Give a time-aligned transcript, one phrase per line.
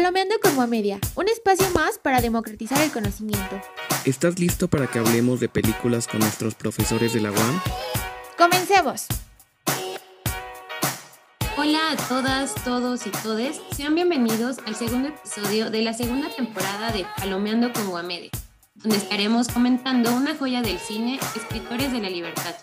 [0.00, 3.60] Palomeando con Media, un espacio más para democratizar el conocimiento.
[4.06, 7.60] ¿Estás listo para que hablemos de películas con nuestros profesores de la UAM?
[8.38, 9.04] ¡Comencemos!
[11.58, 13.60] Hola a todas, todos y todes.
[13.76, 18.30] Sean bienvenidos al segundo episodio de la segunda temporada de Palomeando con Guamedia,
[18.76, 22.54] donde estaremos comentando una joya del cine, Escritores de la Libertad.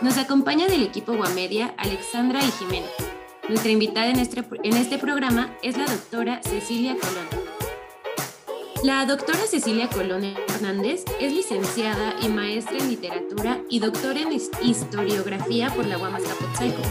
[0.00, 2.88] Nos acompaña del equipo Guamedia Alexandra y Jimena.
[3.48, 7.48] Nuestra invitada en este, en este programa es la doctora Cecilia Colón.
[8.84, 15.70] La doctora Cecilia Colón Hernández es licenciada y maestra en literatura y doctora en historiografía
[15.70, 16.82] por la Guamas Capotzalco.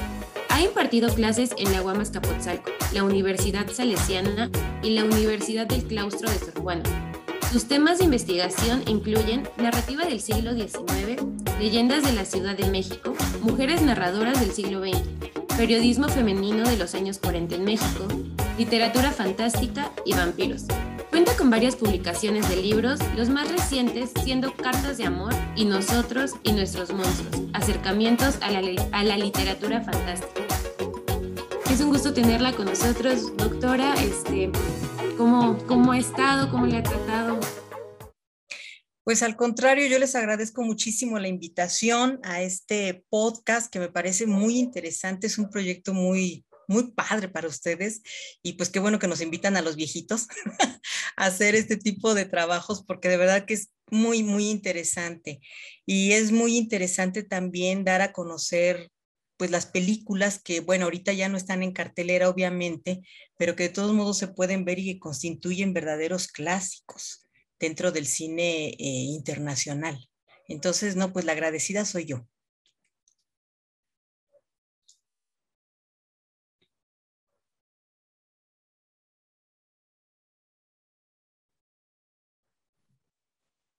[0.49, 4.49] Ha impartido clases en la Guamas Capotzalco, la Universidad Salesiana
[4.81, 6.83] y la Universidad del Claustro de Sor Juana.
[7.51, 11.21] Sus temas de investigación incluyen narrativa del siglo XIX,
[11.59, 14.97] leyendas de la Ciudad de México, mujeres narradoras del siglo XX,
[15.57, 18.05] periodismo femenino de los años 40 en México,
[18.59, 20.65] literatura fantástica y vampiros.
[21.09, 26.33] Cuenta con varias publicaciones de libros, los más recientes siendo Cartas de Amor y Nosotros
[26.43, 30.43] y Nuestros Monstruos, acercamientos a la, a la literatura fantástica.
[31.71, 33.95] Es un gusto tenerla con nosotros, doctora.
[33.95, 34.51] Este,
[35.17, 36.51] ¿cómo, ¿Cómo ha estado?
[36.51, 37.39] ¿Cómo le ha tratado?
[39.07, 44.27] Pues al contrario, yo les agradezco muchísimo la invitación a este podcast que me parece
[44.27, 45.27] muy interesante.
[45.27, 48.01] Es un proyecto muy, muy padre para ustedes
[48.43, 50.27] y pues qué bueno que nos invitan a los viejitos
[51.15, 55.39] a hacer este tipo de trabajos porque de verdad que es muy, muy interesante.
[55.85, 58.91] Y es muy interesante también dar a conocer
[59.37, 62.99] pues las películas que, bueno, ahorita ya no están en cartelera, obviamente,
[63.37, 67.26] pero que de todos modos se pueden ver y que constituyen verdaderos clásicos
[67.59, 69.97] dentro del cine eh, internacional.
[70.47, 72.27] Entonces, no, pues la agradecida soy yo.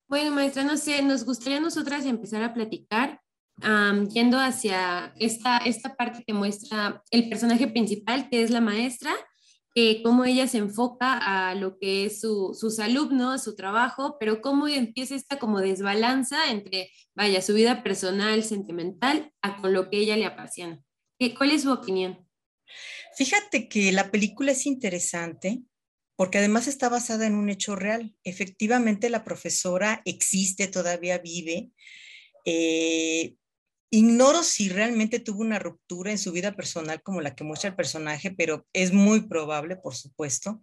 [0.09, 3.21] Bueno, maestra, no sé, nos gustaría a nosotras empezar a platicar
[4.11, 9.13] yendo hacia esta, esta parte que muestra el personaje principal, que es la maestra,
[10.03, 14.69] cómo ella se enfoca a lo que es su, sus alumnos, su trabajo, pero cómo
[14.69, 20.17] empieza esta como desbalanza entre, vaya, su vida personal, sentimental, a con lo que ella
[20.17, 20.83] le apasiona.
[21.37, 22.27] ¿Cuál es su opinión?
[23.17, 25.63] Fíjate que la película es interesante
[26.19, 28.15] porque además está basada en un hecho real.
[28.25, 31.71] Efectivamente, la profesora existe, todavía vive.
[32.45, 33.37] Eh,
[33.91, 37.77] Ignoro si realmente tuvo una ruptura en su vida personal como la que muestra el
[37.77, 40.63] personaje, pero es muy probable, por supuesto.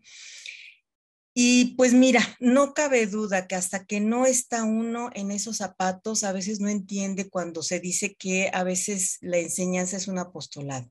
[1.33, 6.23] Y pues mira, no cabe duda que hasta que no está uno en esos zapatos,
[6.23, 10.89] a veces no entiende cuando se dice que a veces la enseñanza es un apostolado.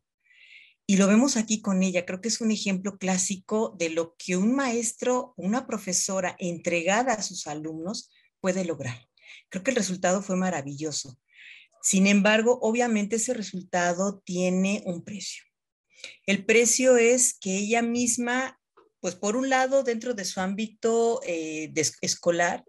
[0.86, 2.04] Y lo vemos aquí con ella.
[2.04, 7.22] Creo que es un ejemplo clásico de lo que un maestro, una profesora entregada a
[7.22, 9.08] sus alumnos puede lograr.
[9.48, 11.18] Creo que el resultado fue maravilloso.
[11.84, 15.44] Sin embargo, obviamente ese resultado tiene un precio.
[16.24, 18.58] El precio es que ella misma,
[19.00, 22.64] pues por un lado, dentro de su ámbito eh, escolar,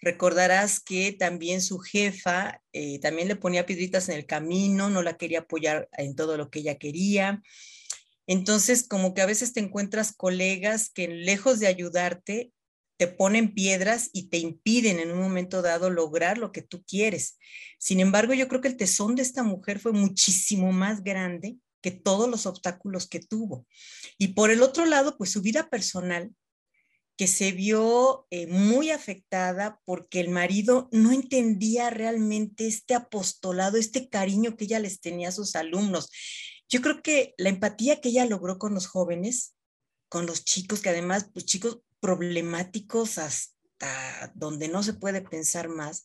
[0.00, 5.18] recordarás que también su jefa eh, también le ponía piedritas en el camino, no la
[5.18, 7.42] quería apoyar en todo lo que ella quería.
[8.26, 12.53] Entonces, como que a veces te encuentras colegas que lejos de ayudarte,
[12.96, 17.38] te ponen piedras y te impiden en un momento dado lograr lo que tú quieres.
[17.78, 21.90] Sin embargo, yo creo que el tesón de esta mujer fue muchísimo más grande que
[21.90, 23.66] todos los obstáculos que tuvo.
[24.16, 26.34] Y por el otro lado, pues su vida personal,
[27.16, 34.08] que se vio eh, muy afectada porque el marido no entendía realmente este apostolado, este
[34.08, 36.10] cariño que ella les tenía a sus alumnos.
[36.68, 39.54] Yo creo que la empatía que ella logró con los jóvenes,
[40.08, 46.04] con los chicos, que además, pues chicos problemáticos hasta donde no se puede pensar más.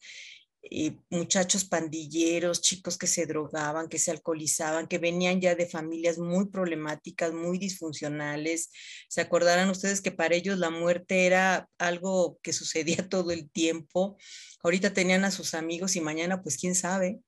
[0.62, 6.18] Eh, muchachos pandilleros, chicos que se drogaban, que se alcoholizaban, que venían ya de familias
[6.18, 8.72] muy problemáticas, muy disfuncionales.
[9.10, 14.16] Se acordarán ustedes que para ellos la muerte era algo que sucedía todo el tiempo.
[14.64, 17.20] Ahorita tenían a sus amigos y mañana, pues quién sabe,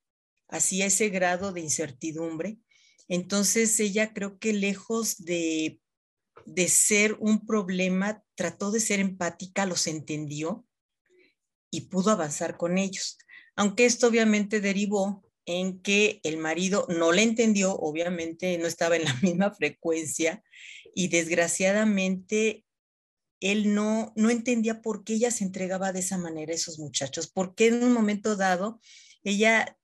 [0.47, 2.57] hacía ese grado de incertidumbre.
[3.09, 5.80] Entonces ella creo que lejos de
[6.45, 10.65] de ser un problema, trató de ser empática, los entendió
[11.69, 13.17] y pudo avanzar con ellos.
[13.55, 19.05] Aunque esto obviamente derivó en que el marido no le entendió, obviamente no estaba en
[19.05, 20.43] la misma frecuencia
[20.93, 22.65] y desgraciadamente
[23.39, 27.27] él no, no entendía por qué ella se entregaba de esa manera a esos muchachos,
[27.27, 28.79] por qué en un momento dado
[29.23, 29.77] ella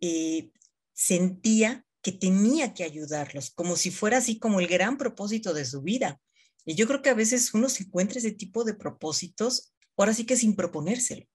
[0.00, 0.50] eh,
[0.92, 5.82] sentía que tenía que ayudarlos, como si fuera así como el gran propósito de su
[5.82, 6.20] vida.
[6.64, 10.24] Y yo creo que a veces uno se encuentra ese tipo de propósitos, ahora sí
[10.24, 11.26] que sin proponérselo.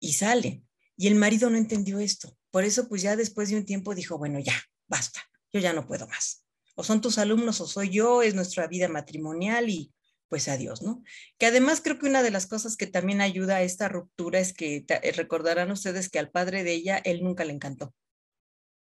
[0.00, 0.62] Y sale.
[0.96, 2.36] Y el marido no entendió esto.
[2.50, 4.54] Por eso, pues ya después de un tiempo dijo, bueno, ya,
[4.86, 5.20] basta,
[5.52, 6.44] yo ya no puedo más.
[6.74, 9.92] O son tus alumnos o soy yo, es nuestra vida matrimonial y
[10.28, 11.02] pues adiós, ¿no?
[11.38, 14.52] Que además creo que una de las cosas que también ayuda a esta ruptura es
[14.52, 17.94] que eh, recordarán ustedes que al padre de ella, él nunca le encantó.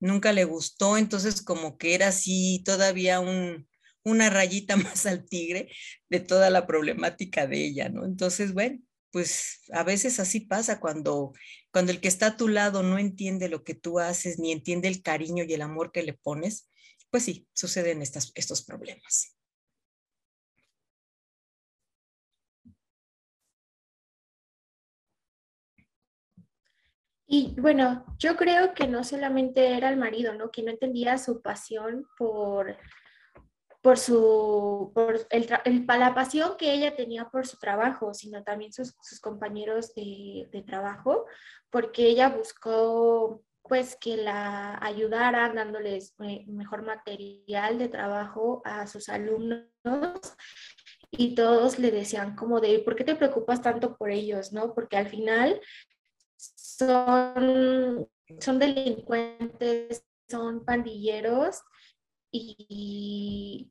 [0.01, 3.67] Nunca le gustó, entonces como que era así todavía un,
[4.05, 5.71] una rayita más al tigre
[6.09, 8.05] de toda la problemática de ella, ¿no?
[8.05, 8.79] Entonces, bueno,
[9.11, 11.33] pues a veces así pasa cuando,
[11.73, 14.89] cuando el que está a tu lado no entiende lo que tú haces, ni entiende
[14.89, 16.69] el cariño y el amor que le pones,
[17.11, 19.36] pues sí, suceden estas, estos problemas.
[27.27, 30.51] Y bueno, yo creo que no solamente era el marido, ¿no?
[30.51, 32.77] Que no entendía su pasión por,
[33.83, 38.95] por su, por el, la pasión que ella tenía por su trabajo, sino también sus,
[39.03, 41.27] sus compañeros de, de, trabajo,
[41.71, 49.09] porque ella buscó pues que la ayudaran dándoles eh, mejor material de trabajo a sus
[49.09, 49.67] alumnos
[51.11, 54.53] y todos le decían como de, ¿por qué te preocupas tanto por ellos?
[54.53, 54.75] ¿no?
[54.75, 55.61] Porque al final
[56.79, 58.09] son,
[58.41, 61.63] son delincuentes, son pandilleros
[62.31, 63.71] y,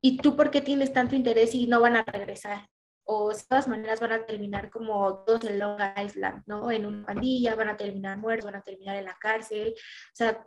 [0.00, 2.68] y tú por qué tienes tanto interés y no van a regresar.
[3.04, 6.70] O de todas maneras van a terminar como todos en Long Island, ¿no?
[6.70, 9.74] En una pandilla, van a terminar muertos, van a terminar en la cárcel.
[9.76, 10.46] O sea,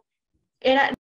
[0.61, 0.93] eran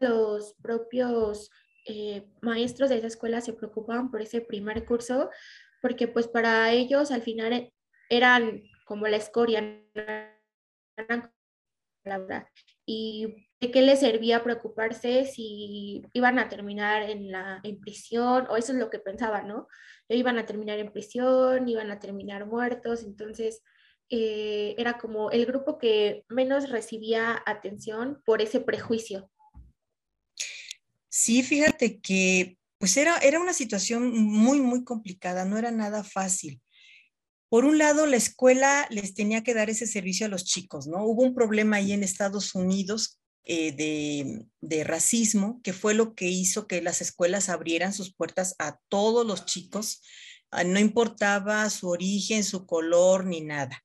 [0.00, 1.50] los propios
[1.86, 5.30] eh, maestros de esa escuela se preocupaban por ese primer curso,
[5.80, 7.72] porque pues para ellos al final
[8.08, 9.60] eran como la escoria,
[12.84, 18.56] y de qué les servía preocuparse si iban a terminar en la en prisión o
[18.56, 19.68] eso es lo que pensaban, ¿no?
[20.08, 23.62] Iban a terminar en prisión, iban a terminar muertos, entonces
[24.10, 29.30] eh, era como el grupo que menos recibía atención por ese prejuicio.
[31.08, 36.60] Sí, fíjate que pues era, era una situación muy, muy complicada, no era nada fácil.
[37.52, 41.04] Por un lado, la escuela les tenía que dar ese servicio a los chicos, ¿no?
[41.04, 46.66] Hubo un problema ahí en Estados Unidos eh, de, racismo, que fue lo que hizo
[46.66, 50.00] que las escuelas abrieran sus puertas a todos los chicos,
[50.50, 53.84] ah, no importaba su origen, su color ni nada.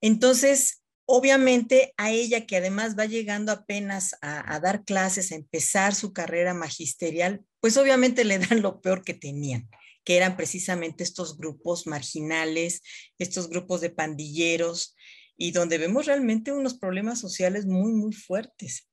[0.00, 5.94] Entonces, obviamente a ella que además va llegando apenas a, a dar clases, a empezar
[5.94, 9.68] su carrera magisterial, pues obviamente le dan lo peor que tenían
[10.08, 12.80] que eran precisamente estos grupos marginales,
[13.18, 14.96] estos grupos de pandilleros,
[15.36, 18.88] y donde vemos realmente unos problemas sociales muy, muy fuertes.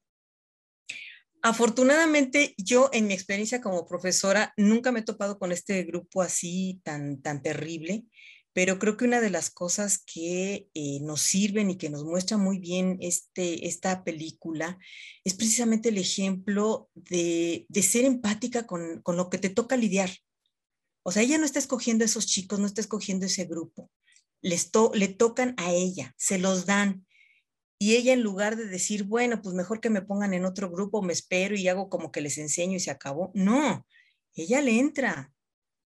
[1.42, 6.82] Afortunadamente, yo en mi experiencia como profesora nunca me he topado con este grupo así
[6.84, 8.04] tan, tan terrible,
[8.52, 12.36] pero creo que una de las cosas que eh, nos sirven y que nos muestra
[12.36, 14.78] muy bien este, esta película
[15.24, 20.10] es precisamente el ejemplo de, de ser empática con, con, lo que te toca lidiar.
[21.08, 23.92] O sea, ella no está escogiendo a esos chicos, no está escogiendo ese grupo.
[24.42, 27.06] Les le tocan a ella, se los dan.
[27.78, 31.04] Y ella en lugar de decir, bueno, pues mejor que me pongan en otro grupo,
[31.04, 33.32] me espero y hago como que les enseño y se acabó.
[33.36, 33.86] No,
[34.34, 35.32] ella le entra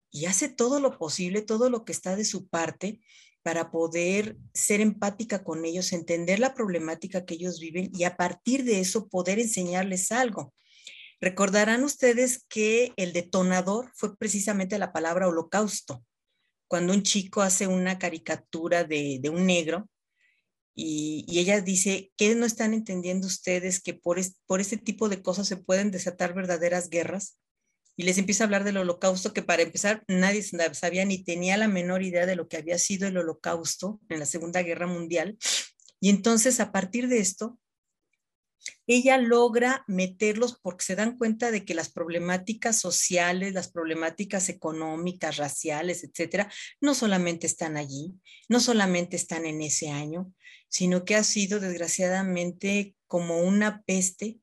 [0.08, 3.00] y hace todo lo posible, todo lo que está de su parte
[3.42, 8.62] para poder ser empática con ellos, entender la problemática que ellos viven y a partir
[8.62, 10.54] de eso poder enseñarles algo.
[11.20, 16.04] Recordarán ustedes que el detonador fue precisamente la palabra holocausto.
[16.68, 19.88] Cuando un chico hace una caricatura de, un negro
[20.74, 25.48] y, ella dice, ¿qué no están entendiendo ustedes que por, por este tipo de cosas
[25.48, 27.38] se pueden desatar verdaderas guerras?
[27.96, 31.66] Y les empieza a hablar del holocausto, que para empezar nadie sabía ni tenía la
[31.66, 35.36] menor idea de lo que había sido el holocausto en la Segunda Guerra Mundial.
[35.98, 37.58] Y entonces a partir de esto,
[38.86, 45.36] ella logra meterlos porque se dan cuenta de que las problemáticas sociales, las problemáticas económicas,
[45.36, 46.50] raciales, etcétera,
[46.80, 48.14] no solamente están allí,
[48.48, 50.32] no solamente están en ese año,
[50.68, 54.38] sino que ha sido desgraciadamente como una peste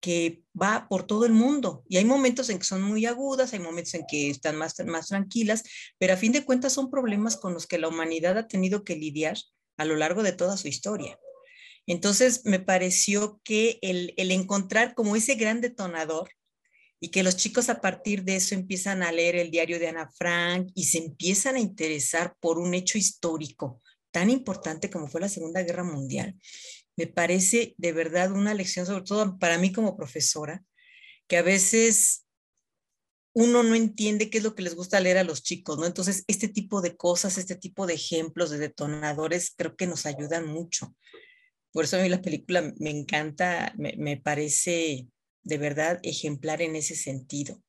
[0.00, 1.82] que va por todo el mundo.
[1.88, 5.08] Y hay momentos en que son muy agudas, hay momentos en que están más, más
[5.08, 5.62] tranquilas,
[5.98, 8.96] pero a fin de cuentas son problemas con los que la humanidad ha tenido que
[8.96, 9.38] lidiar
[9.78, 11.18] a lo largo de toda su historia.
[11.86, 16.30] Entonces me pareció que el, encontrar como ese gran detonador
[17.00, 20.10] y que los chicos a partir de eso empiezan a leer el diario de Ana
[20.16, 25.28] Frank y se empiezan a interesar por un hecho histórico tan importante como fue la
[25.28, 26.36] Segunda Guerra Mundial,
[26.96, 30.62] me parece de verdad una lección, sobre todo para mí como profesora,
[31.26, 32.24] que a veces
[33.32, 35.86] uno no entiende qué es lo que les gusta leer a los chicos, ¿no?
[35.86, 40.46] Entonces, este tipo de cosas, este tipo de ejemplos, de detonadores, creo que nos ayudan
[40.46, 40.94] mucho.
[41.74, 45.08] Por eso a mí la película me encanta, me, parece
[45.42, 47.60] de verdad ejemplar en ese sentido.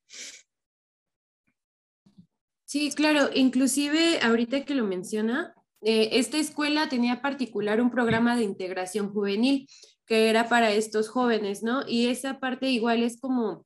[2.65, 8.43] Sí, claro, inclusive ahorita que lo menciona, eh, esta escuela tenía particular un programa de
[8.43, 9.67] integración juvenil
[10.05, 11.81] que era para estos jóvenes, ¿no?
[11.87, 13.65] Y esa parte igual es como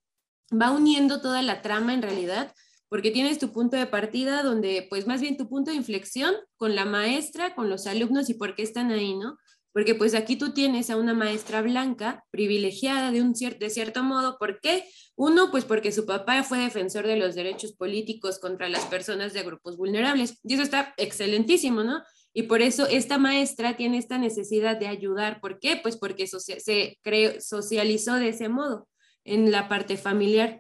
[0.50, 2.54] va uniendo toda la trama en realidad,
[2.88, 6.76] porque tienes tu punto de partida donde, pues más bien tu punto de inflexión con
[6.76, 9.38] la maestra, con los alumnos y por qué están ahí, ¿no?
[9.72, 14.04] Porque pues aquí tú tienes a una maestra blanca privilegiada de un cierto, de cierto
[14.04, 14.38] modo.
[14.40, 14.86] ¿Por qué?
[15.16, 19.44] Uno, pues porque su papá fue defensor de los derechos políticos contra las personas de
[19.44, 20.40] grupos vulnerables.
[20.44, 22.02] Y eso está excelentísimo, ¿no?
[22.34, 25.40] Y por eso esta maestra tiene esta necesidad de ayudar.
[25.40, 25.80] ¿Por qué?
[25.82, 28.88] Pues porque se creó, socializó de ese modo
[29.24, 30.60] en la parte familiar.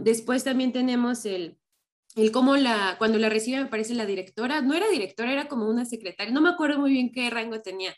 [0.00, 1.58] después también tenemos el,
[2.16, 5.68] el cómo la, cuando la recibe me parece la directora, no era directora, era como
[5.68, 7.94] una secretaria, no me acuerdo muy bien qué rango tenía,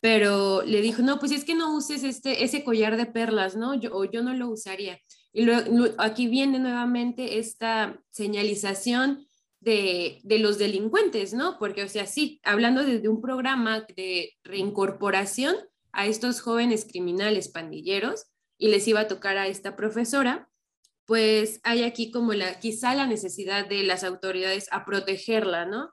[0.00, 3.74] pero le dijo, no, pues es que no uses este, ese collar de perlas, ¿no?
[3.74, 4.98] Yo, o yo no lo usaría.
[5.32, 9.26] Y luego, aquí viene nuevamente esta señalización
[9.60, 11.58] de, de, los delincuentes, ¿no?
[11.58, 15.54] Porque, o sea, sí, hablando desde un programa de reincorporación
[15.92, 18.30] a estos jóvenes criminales pandilleros,
[18.60, 20.48] y les iba a tocar a esta profesora,
[21.06, 25.90] pues hay aquí como la, quizá la necesidad de las autoridades a protegerla, ¿no?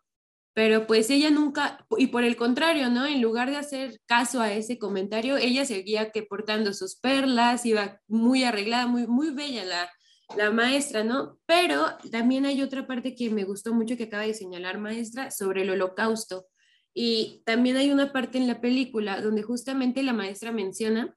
[0.58, 3.06] Pero pues ella nunca, y por el contrario, ¿no?
[3.06, 8.02] En lugar de hacer caso a ese comentario, ella seguía que portando sus perlas, iba
[8.08, 9.92] muy arreglada, muy, muy bella la,
[10.36, 11.38] la maestra, ¿no?
[11.46, 15.62] Pero también hay otra parte que me gustó mucho que acaba de señalar maestra sobre
[15.62, 16.48] el holocausto.
[16.92, 21.16] Y también hay una parte en la película donde justamente la maestra menciona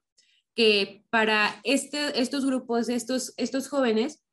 [0.53, 4.23] que para este, estos grupos, estos, estos jóvenes,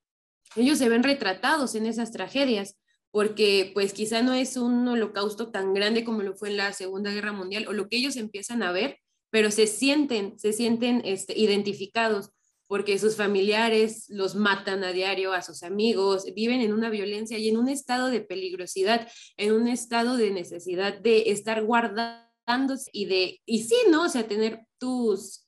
[0.55, 2.77] ellos se ven retratados en esas tragedias,
[3.11, 7.13] porque pues quizá no es un holocausto tan grande como lo fue en la Segunda
[7.13, 8.99] Guerra Mundial o lo que ellos empiezan a ver,
[9.31, 12.31] pero se sienten, se sienten este, identificados
[12.69, 17.49] porque sus familiares los matan a diario, a sus amigos, viven en una violencia y
[17.49, 23.41] en un estado de peligrosidad, en un estado de necesidad de estar guardándose y de,
[23.47, 24.05] y sí, ¿no?
[24.05, 25.48] O sea, tener tus,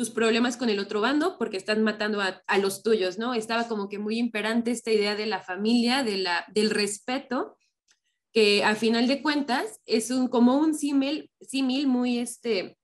[0.00, 3.34] tus problemas con el otro bando porque están matando a, los tuyos, ¿no?
[3.34, 7.58] Estaba como que muy imperante esta idea de la familia, de la, del respeto,
[8.32, 12.78] que a final de cuentas es un, como un símil, símil muy, este,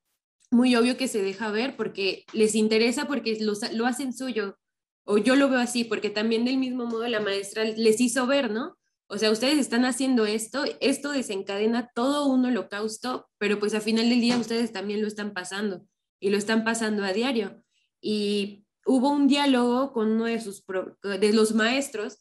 [0.50, 4.58] muy obvio que se deja ver porque les interesa, porque lo hacen suyo,
[5.06, 8.50] o yo lo veo así, porque también del mismo modo la maestra les hizo ver,
[8.50, 8.76] ¿no?
[9.06, 14.11] O sea, ustedes están haciendo esto, esto desencadena todo un holocausto, pero pues a final
[14.11, 15.87] del día ustedes también lo están pasando
[16.20, 17.62] y lo están pasando a diario.
[18.00, 20.64] Y hubo un diálogo con uno de, sus
[21.02, 22.18] de los maestros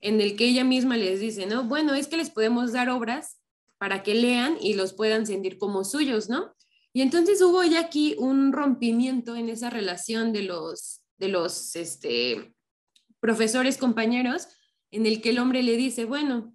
[0.00, 1.64] en el que ella misma les dice, ¿no?
[1.64, 3.38] Bueno, es que les podemos dar obras
[3.78, 6.54] para que lean y los puedan sentir como suyos, ¿no?
[6.92, 12.54] Y entonces hubo ya aquí un rompimiento en esa relación de los, de los este,
[13.20, 14.48] profesores compañeros,
[14.90, 16.54] en el que el hombre le dice, bueno,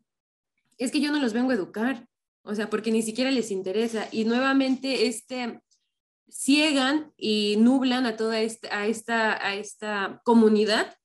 [0.78, 2.08] es que yo no los vengo a educar,
[2.42, 4.10] o sea, porque ni siquiera les interesa.
[4.12, 5.62] Y nuevamente este,
[6.30, 10.96] ciegan y nublan a toda esta, a esta, a esta comunidad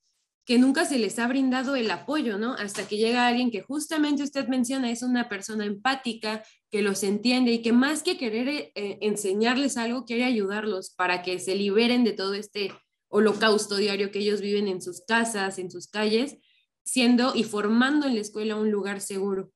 [0.44, 2.54] que nunca se les ha brindado el apoyo, ¿no?
[2.54, 7.52] Hasta que llega alguien que justamente usted menciona es una persona empática, que los entiende
[7.52, 12.14] y que más que querer eh, enseñarles algo, quiere ayudarlos para que se liberen de
[12.14, 12.72] todo este
[13.08, 16.36] holocausto diario que ellos viven en sus casas, en sus calles,
[16.82, 19.52] siendo y formando en la escuela un lugar seguro.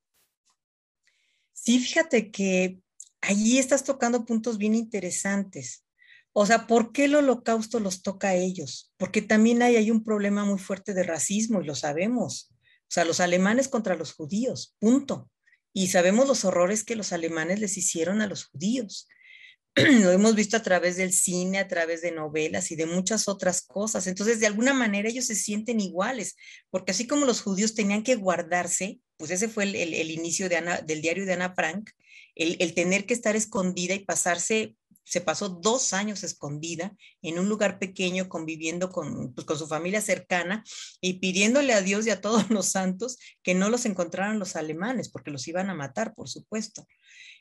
[1.52, 2.83] Sí, fíjate que
[3.24, 5.84] allí estás tocando puntos bien interesantes.
[6.32, 8.92] O sea, ¿por qué el holocausto los toca a ellos?
[8.96, 12.50] Porque también hay, hay un problema muy fuerte de racismo y lo sabemos.
[12.82, 15.30] O sea, los alemanes contra los judíos, punto.
[15.72, 19.08] Y sabemos los horrores que los alemanes les hicieron a los judíos.
[19.74, 23.62] lo hemos visto a través del cine, a través de novelas y de muchas otras
[23.62, 24.06] cosas.
[24.06, 26.36] Entonces, de alguna manera ellos se sienten iguales,
[26.70, 31.02] porque así como los judíos tenían que guardarse, pues ese fue el, inicio de del
[31.02, 31.90] diario de Ana Frank,
[32.34, 37.78] el, tener que estar escondida y pasarse, se pasó dos años escondida en un lugar
[37.78, 40.64] pequeño, conviviendo con, pues, con su familia cercana
[41.00, 45.08] y pidiéndole a Dios y a todos los santos que no los encontraran los alemanes,
[45.10, 46.86] porque los iban a matar, por supuesto.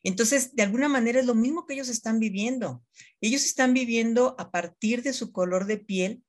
[0.04, 2.84] Entonces, de alguna manera es lo mismo que ellos están viviendo.
[3.22, 6.24] Ellos están viviendo a partir de su color de piel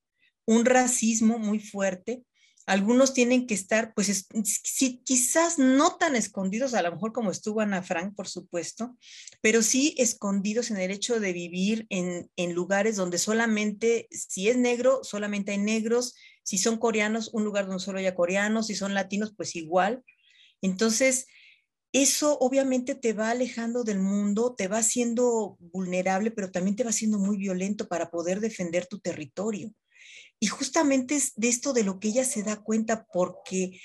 [0.47, 2.23] un racismo muy fuerte
[2.67, 4.27] algunos tienen que estar, pues
[4.63, 8.97] sí, quizás no tan escondidos, a lo mejor como estuvo Ana Frank, por supuesto,
[9.43, 14.57] pero sí escondidos en el hecho de vivir en, en lugares donde solamente, si es
[14.57, 16.15] negro, solamente hay negros,
[16.47, 20.03] Si son coreanos, un lugar donde solo haya coreanos, si son latinos, pues igual.
[20.61, 21.27] Entonces,
[21.93, 26.91] eso obviamente te va alejando del mundo, te va haciendo vulnerable, pero también te va
[26.91, 29.73] haciendo muy violento para poder defender tu territorio.
[30.45, 33.81] Y justamente es de esto de lo que ella se da cuenta porque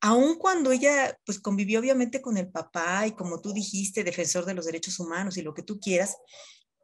[0.00, 4.54] aun cuando ella pues convivió obviamente con el papá y como tú dijiste, defensor de
[4.54, 6.16] los derechos humanos y lo que tú quieras,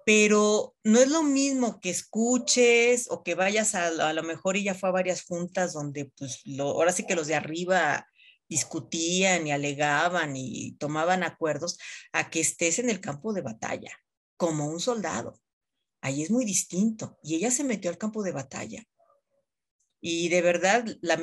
[0.04, 4.74] pero no es lo mismo que escuches o que vayas a, a lo mejor ella
[4.74, 8.08] fue a varias juntas donde pues lo, ahora sí que los de arriba
[8.48, 11.78] discutían y alegaban y tomaban acuerdos
[12.10, 13.92] a que estés en el campo de batalla
[14.36, 15.40] como un soldado.
[16.00, 17.16] Ahí es muy distinto.
[17.22, 18.84] Y ella se metió al campo de batalla.
[20.00, 21.16] Y de verdad la,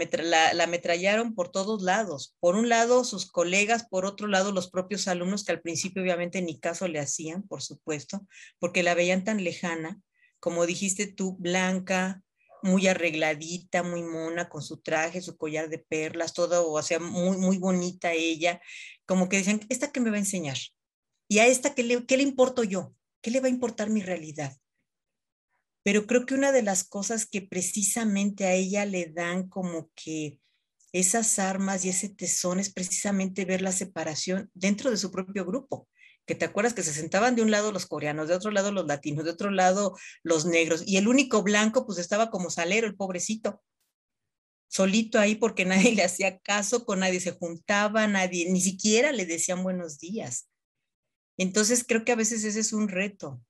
[0.53, 2.35] la, ametrallaron por todos lados.
[2.39, 6.41] Por un lado sus colegas, por otro lado los propios alumnos que al principio obviamente
[6.41, 8.27] ni caso le hacían, por supuesto,
[8.59, 9.99] porque la veían tan lejana,
[10.39, 12.21] como dijiste tú, blanca,
[12.61, 17.37] muy arregladita, muy mona, con su traje, su collar de perlas, todo, o sea, muy,
[17.37, 18.61] muy bonita ella,
[19.05, 20.57] como que decían, ¿esta qué me va a enseñar?
[21.27, 22.93] ¿Y a esta qué le, qué le importo yo?
[23.21, 24.55] ¿Qué le va a importar mi realidad?
[25.87, 30.37] Pero creo que una de las cosas que precisamente a ella le dan como que
[30.91, 35.87] esas armas y ese tesón es precisamente ver la separación dentro de su propio grupo
[36.25, 38.85] que te acuerdas que se sentaban de un lado los coreanos, de otro lado los
[38.85, 42.97] latinos, de otro lado los negros, y el único blanco pues estaba como salero, el
[42.97, 43.63] pobrecito,
[44.67, 49.25] solito ahí porque nadie le hacía caso, con nadie se juntaba, nadie, ni siquiera le
[49.25, 50.49] decían buenos días.
[51.37, 53.41] Entonces creo que a veces ese es un reto.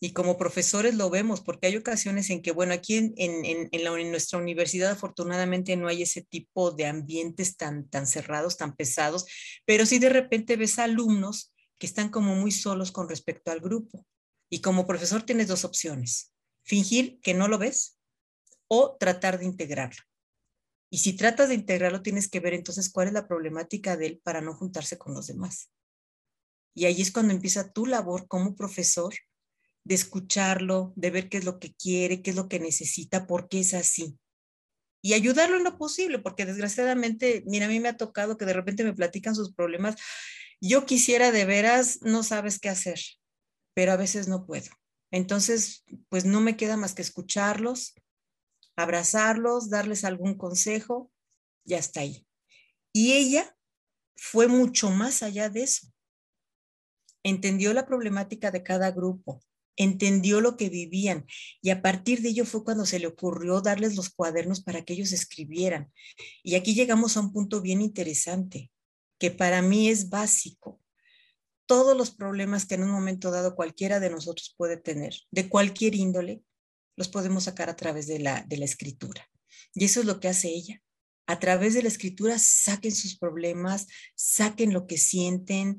[0.00, 4.92] Y como profesores lo vemos, porque hay ocasiones en que, bueno, aquí en, nuestra universidad
[4.92, 9.26] afortunadamente no hay ese tipo de ambientes tan, tan cerrados, tan pesados,
[9.64, 14.06] pero sí de repente ves alumnos que están como muy solos con respecto al grupo.
[14.48, 16.32] Y como profesor tienes dos opciones,
[16.64, 17.98] fingir que no lo ves
[18.68, 20.02] o tratar de integrarlo.
[20.90, 24.20] Y si tratas de integrarlo, tienes que ver entonces cuál es la problemática de él
[24.22, 25.70] para no juntarse con los demás.
[26.74, 29.12] Y ahí es cuando empieza tu labor como profesor
[29.88, 33.48] de escucharlo, de ver qué es lo que quiere, qué es lo que necesita, por
[33.48, 34.18] qué es así.
[35.02, 38.52] Y ayudarlo en lo posible, porque desgraciadamente, mira, a mí me ha tocado que de
[38.52, 39.96] repente me platican sus problemas
[40.60, 42.98] yo quisiera de veras, no sabes qué hacer,
[43.74, 44.70] pero a veces no puedo.
[45.10, 47.94] Entonces, pues no me queda más que escucharlos,
[48.76, 51.12] abrazarlos, darles algún consejo
[51.64, 52.26] y hasta ahí.
[52.92, 53.56] Y ella
[54.16, 55.86] fue mucho más allá de eso.
[57.22, 59.40] Entendió la problemática de cada grupo,
[59.78, 61.24] entendió lo que vivían
[61.62, 64.92] y a partir de ello fue cuando se le ocurrió darles los cuadernos para que
[64.92, 65.90] ellos escribieran.
[66.42, 68.70] Y aquí llegamos a un punto bien interesante
[69.18, 70.80] que para mí es básico.
[71.66, 75.94] Todos los problemas que en un momento dado cualquiera de nosotros puede tener, de cualquier
[75.94, 76.42] índole,
[76.96, 79.28] los podemos sacar a través de la, de la escritura.
[79.74, 80.82] Y eso es lo que hace ella.
[81.26, 83.86] A través de la escritura saquen sus problemas,
[84.16, 85.78] saquen lo que sienten,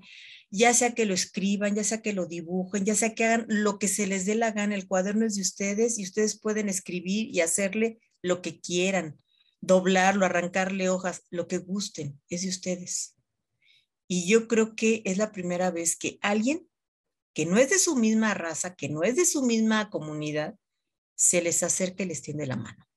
[0.51, 3.77] ya sea que lo escriban, ya sea que lo dibujen, ya sea que hagan lo
[3.77, 4.75] que se les dé la gana.
[4.75, 9.19] El cuaderno es de ustedes y ustedes pueden escribir y hacerle lo que quieran,
[9.61, 13.15] doblarlo, arrancarle hojas, lo que gusten, es de ustedes.
[14.07, 16.67] Y yo creo que es la primera vez que alguien
[17.33, 20.55] que no es de su misma raza, que no es de su misma comunidad,
[21.15, 22.87] se les acerca y les tiende la mano.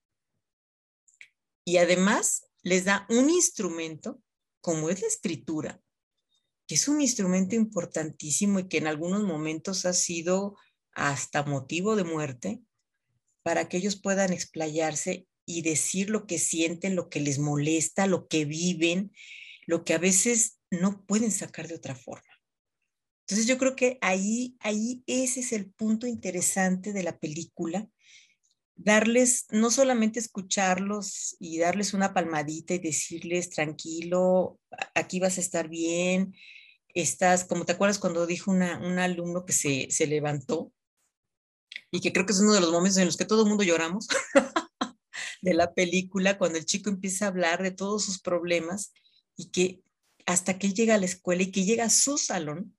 [1.65, 4.23] Y además les da un instrumento,
[4.61, 5.82] como es la escritura,
[6.67, 10.57] que es un instrumento importantísimo y que en algunos momentos ha sido
[10.93, 12.63] hasta motivo de muerte,
[13.43, 18.29] para que ellos puedan explayarse y decir lo que sienten, lo que les molesta, lo
[18.29, 19.13] que viven,
[19.67, 22.33] lo que a veces no pueden sacar de otra forma.
[23.27, 27.89] Entonces yo creo que ahí, ahí ese es el punto interesante de la película,
[28.85, 34.59] darles, no solamente escucharlos y darles una palmadita y decirles, tranquilo,
[34.95, 36.35] aquí vas a estar bien,
[36.89, 40.73] estás, como te acuerdas cuando dijo una, un alumno que se, se levantó
[41.91, 43.65] y que creo que es uno de los momentos en los que todo el mundo
[43.65, 44.09] lloramos
[45.43, 48.93] de la película, cuando el chico empieza a hablar de todos sus problemas
[49.37, 49.83] y que
[50.27, 52.77] hasta que llega a la escuela y que llega a su salón,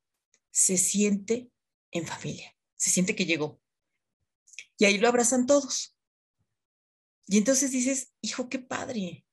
[0.52, 1.50] se siente
[1.92, 3.60] en familia, se siente que llegó.
[4.78, 5.92] Y ahí lo abrazan todos.
[7.27, 9.25] Y entonces dices, hijo, qué padre,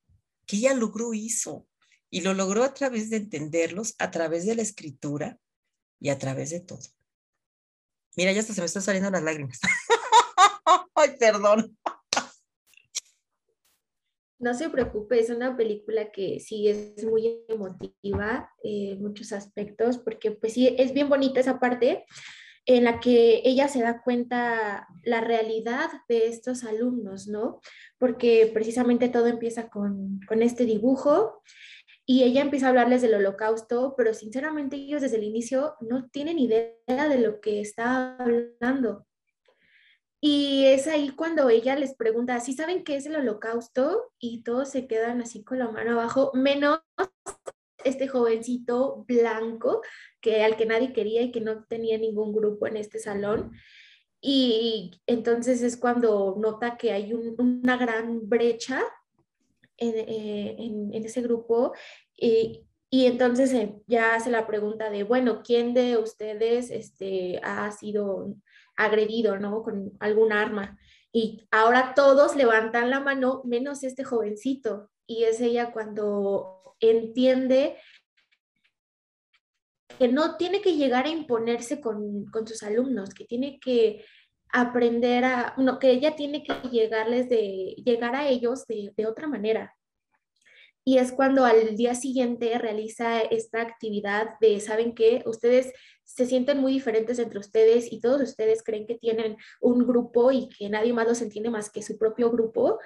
[0.47, 1.67] que ella logró hizo.
[2.11, 5.39] Y lo logró a través de entenderlos, a través de la escritura
[6.01, 6.81] y a través de todo.
[8.17, 9.61] Mira, ya hasta se me están saliendo las lágrimas.
[10.95, 11.79] Ay, perdón.
[14.41, 20.33] No se preocupe, es una película que sí es muy emotiva en muchos aspectos, porque
[20.33, 22.07] pues sí, es bien bonita esa parte.
[22.77, 27.61] En la que ella se da cuenta la realidad de estos alumnos, ¿no?
[27.99, 31.43] Porque precisamente todo empieza con, con este dibujo
[32.07, 36.39] y ella empieza a hablarles del holocausto, pero sinceramente ellos desde el inicio no tienen
[36.39, 39.07] idea de lo que está hablando.
[40.21, 44.13] Y es ahí cuando ella les pregunta, ¿sí saben qué es el holocausto?
[44.19, 46.81] Y todos se quedan así con la mano abajo, menos
[47.85, 49.83] este jovencito blanco
[50.21, 53.53] que al que nadie quería y que no tenía ningún grupo en este salón.
[54.21, 58.83] Y entonces es cuando nota que hay una gran brecha
[59.79, 61.73] en, eh, en, ese grupo.
[62.17, 67.71] Y, y entonces eh, ya hace la pregunta de, bueno, ¿quién de ustedes este, ha
[67.71, 68.35] sido
[68.77, 69.63] agredido, ¿no?
[69.63, 70.79] Con algún arma.
[71.13, 74.91] Y ahora todos levantan la mano, menos este jovencito.
[75.11, 77.77] Y es ella cuando entiende
[79.99, 84.05] que no tiene que llegar a imponerse con, con sus alumnos, que tiene que
[84.53, 89.27] aprender a, no, que ella tiene que llegarles de, llegar a ellos de, de otra
[89.27, 89.75] manera,
[90.85, 95.23] y es cuando al día siguiente realiza esta actividad de, ¿saben qué?
[95.27, 95.73] Ustedes
[96.05, 100.49] se sienten muy diferentes entre ustedes y todos ustedes creen que tienen un grupo y
[100.49, 102.79] que nadie más los entiende más que su propio grupo.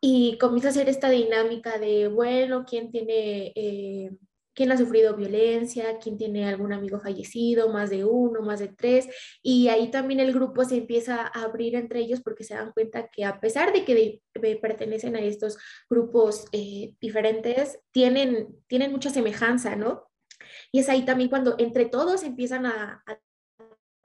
[0.00, 3.52] Y comienza a hacer esta dinámica de, bueno, ¿quién tiene...
[3.54, 4.10] Eh,
[4.56, 9.06] quién ha sufrido violencia, quién tiene algún amigo fallecido, más de uno, más de tres,
[9.42, 13.08] y ahí también el grupo se empieza a abrir entre ellos porque se dan cuenta
[13.08, 14.22] que a pesar de que
[14.62, 15.58] pertenecen a estos
[15.90, 20.08] grupos eh, diferentes, tienen, tienen mucha semejanza, ¿no?
[20.72, 23.04] Y es ahí también cuando entre todos empiezan a,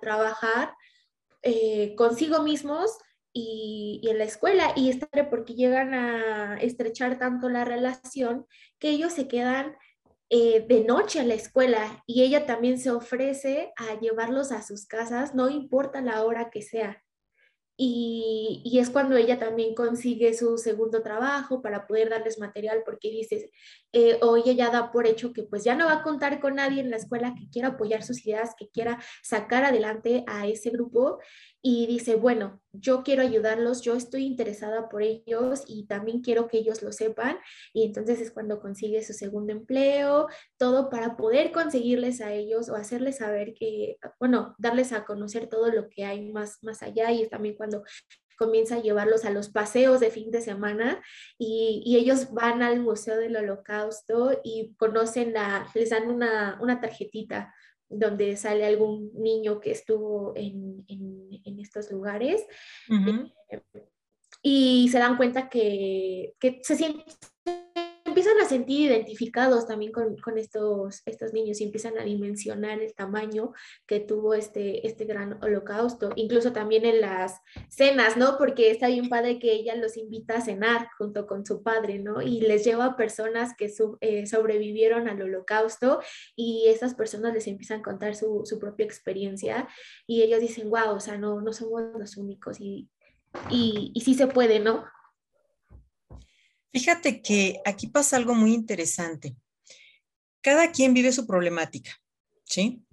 [0.01, 0.73] trabajar
[1.43, 2.97] eh, consigo mismos
[3.33, 8.45] y, y, en la escuela y es porque llegan a estrechar tanto la relación
[8.79, 9.75] que ellos se quedan
[10.33, 14.85] eh, de noche a la escuela y ella también se ofrece a llevarlos a sus
[14.85, 17.03] casas, no importa la hora que sea.
[17.75, 23.51] Y, es cuando ella también consigue su segundo trabajo para poder darles material porque dice,
[23.91, 26.79] eh, ella ya da por hecho que pues ya no va a contar con nadie
[26.79, 31.19] en la escuela que quiera apoyar sus ideas, que quiera sacar adelante a ese grupo
[31.63, 36.58] y dice, bueno, yo quiero ayudarlos, yo estoy interesada por ellos y también quiero que
[36.58, 37.38] ellos lo sepan.
[37.74, 42.76] Y entonces es cuando consigue su segundo empleo, todo para poder conseguirles a ellos o
[42.76, 47.12] hacerles saber que, bueno, darles a conocer todo lo que hay más, más allá.
[47.12, 47.84] Y es también cuando
[48.38, 51.04] comienza a llevarlos a los paseos de fin de semana
[51.38, 56.82] y, y ellos van al Museo del Holocausto y conocen la, les dan una, una
[56.82, 57.54] tarjetita
[57.91, 62.43] donde sale algún niño que estuvo en, en, estos lugares.
[62.89, 63.62] Eh,
[64.41, 67.04] y se dan cuenta que, que se sienten
[68.12, 72.93] empiezan a sentir identificados también con, con, estos, estos niños y empiezan a dimensionar el
[72.93, 73.54] tamaño
[73.88, 78.38] que tuvo este, este gran holocausto, incluso también en las cenas, ¿no?
[78.38, 82.21] Porque está bien padre que ella los invita a cenar junto con su padre, ¿no?
[82.21, 83.71] Y les lleva a personas que
[84.02, 86.02] eh, sobrevivieron al holocausto
[86.36, 89.67] y esas personas les empiezan a contar su, su propia experiencia
[90.06, 92.89] y ellos dicen, wow, o sea, no, no somos los únicos y,
[93.50, 94.86] y, y sí se puede, ¿no?
[96.73, 99.36] Fíjate que aquí pasa algo muy interesante.
[100.41, 101.91] Cada quien vive su problemática,
[102.45, 102.84] ¿sí?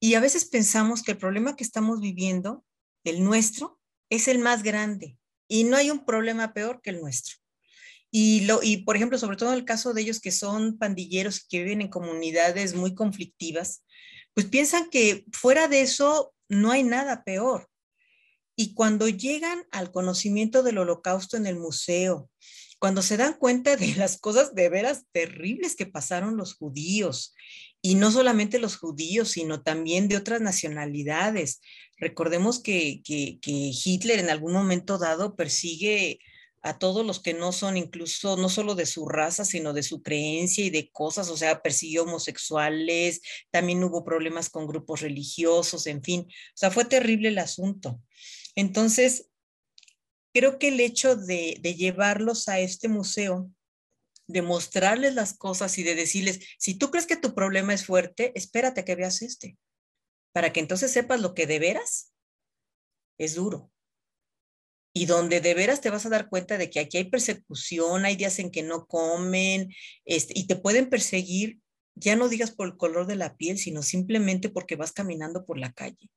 [0.00, 2.64] Y a veces pensamos que el problema que estamos viviendo,
[3.04, 3.78] el nuestro,
[4.10, 5.18] es el más grande
[5.48, 7.36] y no hay un problema peor que el nuestro.
[8.10, 11.38] Y, lo, y por ejemplo, sobre todo en el caso de ellos que son pandilleros
[11.38, 13.84] y que viven en comunidades muy conflictivas,
[14.32, 17.68] pues piensan que fuera de eso no hay nada peor.
[18.56, 22.30] Y cuando llegan al conocimiento del holocausto en el museo,
[22.78, 27.34] cuando se dan cuenta de las cosas de veras terribles que pasaron los judíos,
[27.82, 31.60] y no solamente los judíos, sino también de otras nacionalidades.
[31.98, 36.18] Recordemos que, Hitler en algún momento dado persigue
[36.62, 40.02] a todos los que no son incluso, no solo de su raza, sino de su
[40.02, 43.20] creencia y de cosas, o sea, persiguió homosexuales,
[43.52, 48.00] también hubo problemas con grupos religiosos, en fin, o sea, fue terrible el asunto.
[48.56, 49.28] Entonces,
[50.36, 53.50] creo que el hecho de, llevarlos a este museo,
[54.26, 58.32] de mostrarles las cosas y de decirles, si tú crees que tu problema es fuerte,
[58.34, 59.56] espérate que veas este,
[60.34, 62.12] para que entonces sepas lo que de veras
[63.16, 63.72] es duro.
[64.92, 68.16] Y donde de veras te vas a dar cuenta de que aquí hay persecución, hay
[68.16, 69.72] días en que no comen,
[70.04, 71.60] este, y te pueden perseguir,
[71.94, 75.56] ya no digas por el color de la piel, sino simplemente porque vas caminando por
[75.56, 76.10] la calle.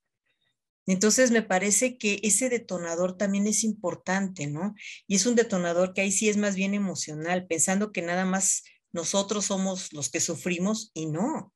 [0.90, 4.74] Entonces me parece que ese detonador también es importante, ¿no?
[5.06, 8.64] Y es un detonador que ahí sí es más bien emocional, pensando que nada más
[8.92, 11.54] nosotros somos los que sufrimos y no.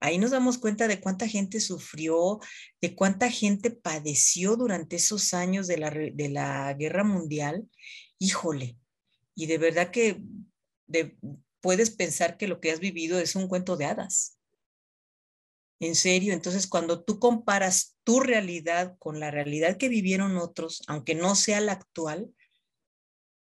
[0.00, 2.40] Ahí nos damos cuenta de cuánta gente sufrió,
[2.82, 7.66] de cuánta gente padeció durante esos años de la, de la guerra mundial.
[8.18, 8.76] Híjole,
[9.34, 10.22] y de verdad que
[11.62, 14.37] puedes pensar que lo que has vivido es un cuento de hadas.
[15.80, 21.14] En serio, entonces cuando tú comparas tu realidad con la realidad que vivieron otros, aunque
[21.14, 22.32] no sea la actual,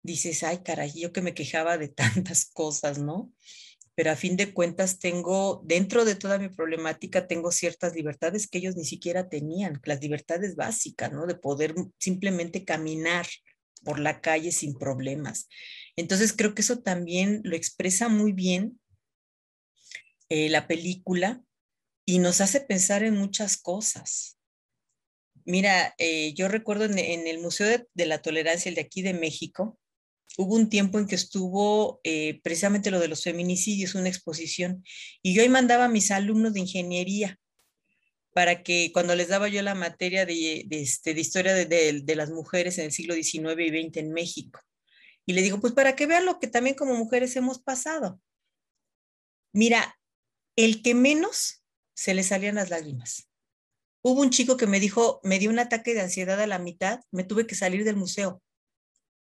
[0.02, 1.88] dices, ay, caray, yo que me quejaba de
[2.34, 3.32] tantas cosas, ¿no?
[3.96, 8.58] Pero a fin de cuentas tengo, dentro de toda mi problemática, tengo ciertas libertades que
[8.58, 11.26] ellos ni siquiera tenían, las libertades básicas, ¿no?
[11.26, 13.26] De poder simplemente caminar
[13.84, 15.48] por la calle sin problemas.
[15.94, 18.80] Entonces creo que eso también lo expresa muy bien
[20.28, 21.44] eh, la película
[22.06, 24.38] y nos hace pensar en muchas cosas.
[25.44, 29.78] Mira, eh, yo recuerdo en, el Museo de, la Tolerancia, el de aquí de México,
[30.38, 34.82] hubo un tiempo en que estuvo eh, precisamente lo de los feminicidios, una exposición,
[35.22, 37.38] y yo ahí mandaba a mis alumnos de ingeniería
[38.32, 42.30] para que cuando les daba yo la materia de, este, de historia de, de, las
[42.30, 44.60] mujeres en el siglo XIX y XX en México.
[45.24, 48.20] Y le digo, pues para que vean lo que también como mujeres hemos pasado.
[49.52, 49.96] Mira,
[50.56, 51.63] el que menos
[51.94, 53.28] se le salían las lágrimas.
[54.02, 57.00] Hubo un chico que me dijo, me dio un ataque de ansiedad a la mitad,
[57.10, 58.42] me tuve que salir del museo,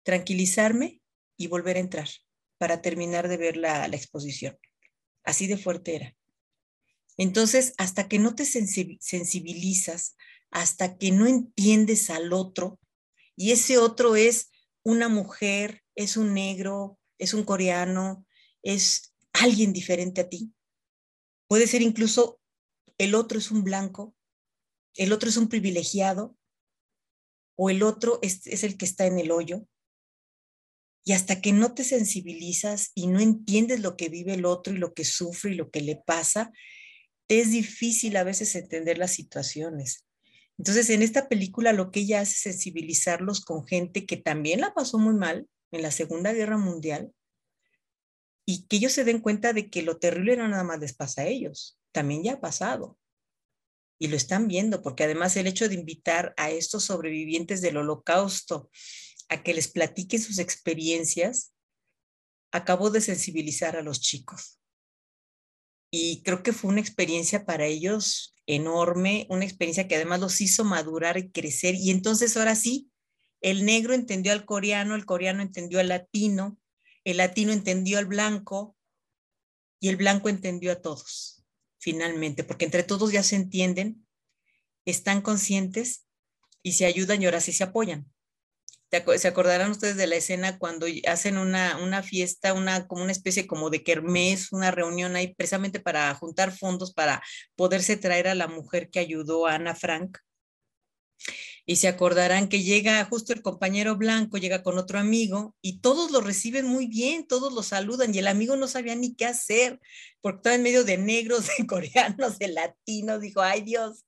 [0.04, 1.02] tranquilizarme
[1.36, 2.08] y volver a entrar
[2.56, 4.58] para terminar de ver la, exposición.
[5.22, 6.16] Así de fuerte era.
[7.18, 10.16] Entonces, hasta que no te sensibilizas,
[10.50, 12.78] hasta que no entiendes al otro,
[13.36, 14.50] y ese otro es
[14.82, 18.26] una mujer, es un negro, es un coreano,
[18.62, 20.52] es alguien diferente a ti.
[21.48, 22.39] Puede ser incluso
[23.00, 24.14] el otro es un blanco,
[24.94, 26.36] el otro es un privilegiado,
[27.56, 29.66] o el otro es, el que está en el hoyo.
[31.02, 34.76] Y hasta que no te sensibilizas y no entiendes lo que vive el otro y
[34.76, 36.52] lo que sufre y lo que le pasa,
[37.26, 40.06] te es difícil a veces entender las situaciones.
[40.58, 44.74] Entonces, en esta película lo que ella hace es sensibilizarlos con gente que también la
[44.74, 47.14] pasó muy mal en la Segunda Guerra Mundial
[48.44, 51.22] y que ellos se den cuenta de que lo terrible no nada más les pasa
[51.22, 52.98] a ellos, también ya ha pasado.
[53.98, 58.70] Y lo están viendo, porque además el hecho de invitar a estos sobrevivientes del holocausto
[59.28, 61.52] a que les platiquen sus experiencias,
[62.50, 64.58] acabó de sensibilizar a los chicos.
[65.92, 70.64] Y creo que fue una experiencia para ellos enorme, una experiencia que además los hizo
[70.64, 71.74] madurar y crecer.
[71.74, 72.90] Y entonces ahora sí,
[73.40, 76.58] el negro entendió al coreano, el coreano entendió al latino,
[77.04, 78.76] el latino entendió al blanco
[79.80, 81.39] y el blanco entendió a todos
[81.80, 84.06] finalmente, porque entre todos ya se entienden,
[84.84, 86.06] están conscientes
[86.62, 88.12] y se ayudan y ahora sí se apoyan.
[89.16, 93.46] ¿Se acordarán ustedes de la escena cuando hacen una, una fiesta, una, como una especie
[93.46, 97.22] como de kermés, una reunión ahí precisamente para juntar fondos para
[97.54, 100.18] poderse traer a la mujer que ayudó a Ana Frank?
[101.66, 106.10] Y se acordarán que llega justo el compañero blanco, llega con otro amigo y todos
[106.10, 109.80] lo reciben muy bien, todos lo saludan y el amigo no sabía ni qué hacer
[110.20, 114.04] porque estaba en medio de negros, de coreanos, de latinos, dijo, ay Dios,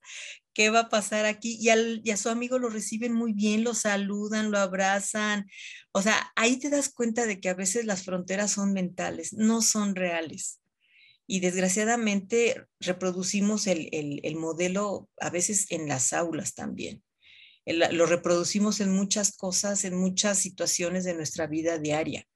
[0.53, 1.57] ¿qué va a pasar aquí?
[1.59, 1.69] Y,
[2.03, 5.47] y, a su amigo lo reciben muy bien, lo saludan, lo abrazan.
[5.91, 9.61] O sea, ahí te das cuenta de que a veces las fronteras son mentales, no
[9.61, 10.59] son reales.
[11.25, 17.02] Y desgraciadamente reproducimos el, el, el modelo a veces en las aulas también
[17.65, 22.27] lo reproducimos en muchas cosas, en muchas situaciones de nuestra vida diaria.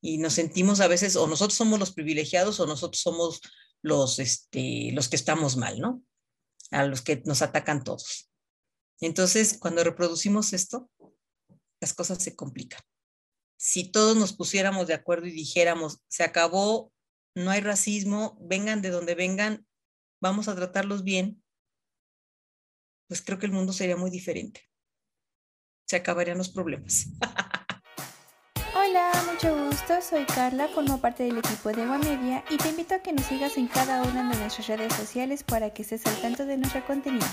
[0.00, 3.40] Y nos sentimos a veces, o nosotros somos los privilegiados o nosotros somos
[3.82, 6.02] los, este, los que estamos mal, ¿no?
[6.70, 8.30] A los que nos atacan todos.
[9.00, 10.90] Entonces, cuando reproducimos esto,
[11.80, 12.80] las cosas se complican.
[13.56, 16.92] Si todos nos pusiéramos de acuerdo y dijéramos, se acabó,
[17.34, 19.66] no hay racismo, vengan de donde vengan,
[20.20, 21.42] vamos a tratarlos bien,
[23.10, 24.70] pues creo que el mundo sería muy diferente.
[25.84, 27.08] Se acabarían los problemas.
[28.72, 30.00] Hola, mucho gusto.
[30.00, 33.56] Soy Carla, formo parte del equipo de Media y te invito a que nos sigas
[33.56, 37.26] en cada una de nuestras redes sociales para que estés al tanto de nuestro contenido.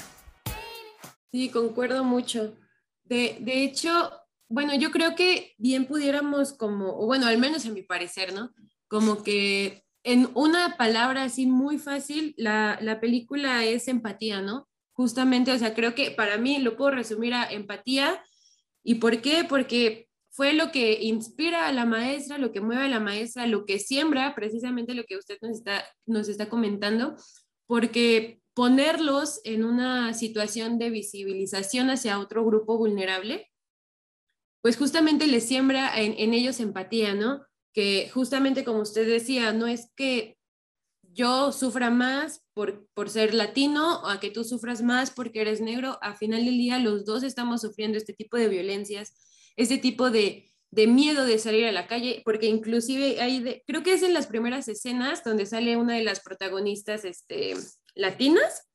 [1.32, 2.58] Sí, concuerdo mucho.
[3.04, 4.12] De, de hecho,
[4.50, 8.52] bueno, yo creo que bien pudiéramos como, o bueno, al menos a mi parecer, ¿no?
[8.88, 14.68] Como que en una palabra así muy fácil, la, la película es empatía, ¿no?
[14.98, 18.22] Justamente, o sea, creo que para mí lo puedo resumir a empatía.
[18.84, 19.46] ¿Y por qué?
[19.48, 23.66] Porque fue lo que inspira a la maestra, lo que mueve a la maestra, lo
[23.66, 27.16] que siembra, precisamente lo que usted nos está, nos está comentando,
[27.68, 33.52] porque ponerlos en una situación de visibilización hacia otro grupo vulnerable,
[34.64, 37.46] pues justamente les siembra en, en ellos empatía, ¿no?
[37.72, 40.37] Que justamente como usted decía, no es que
[41.18, 45.62] yo sufra más por, por ser latino o a que tú sufras más porque eres
[45.62, 49.14] negro, a final del día los dos estamos sufriendo este tipo de violencias,
[49.56, 53.94] este tipo de, de miedo de salir a la calle, porque inclusive hay, creo que
[53.94, 57.56] es en las primeras escenas donde sale una de las protagonistas este,
[57.96, 58.70] latinas,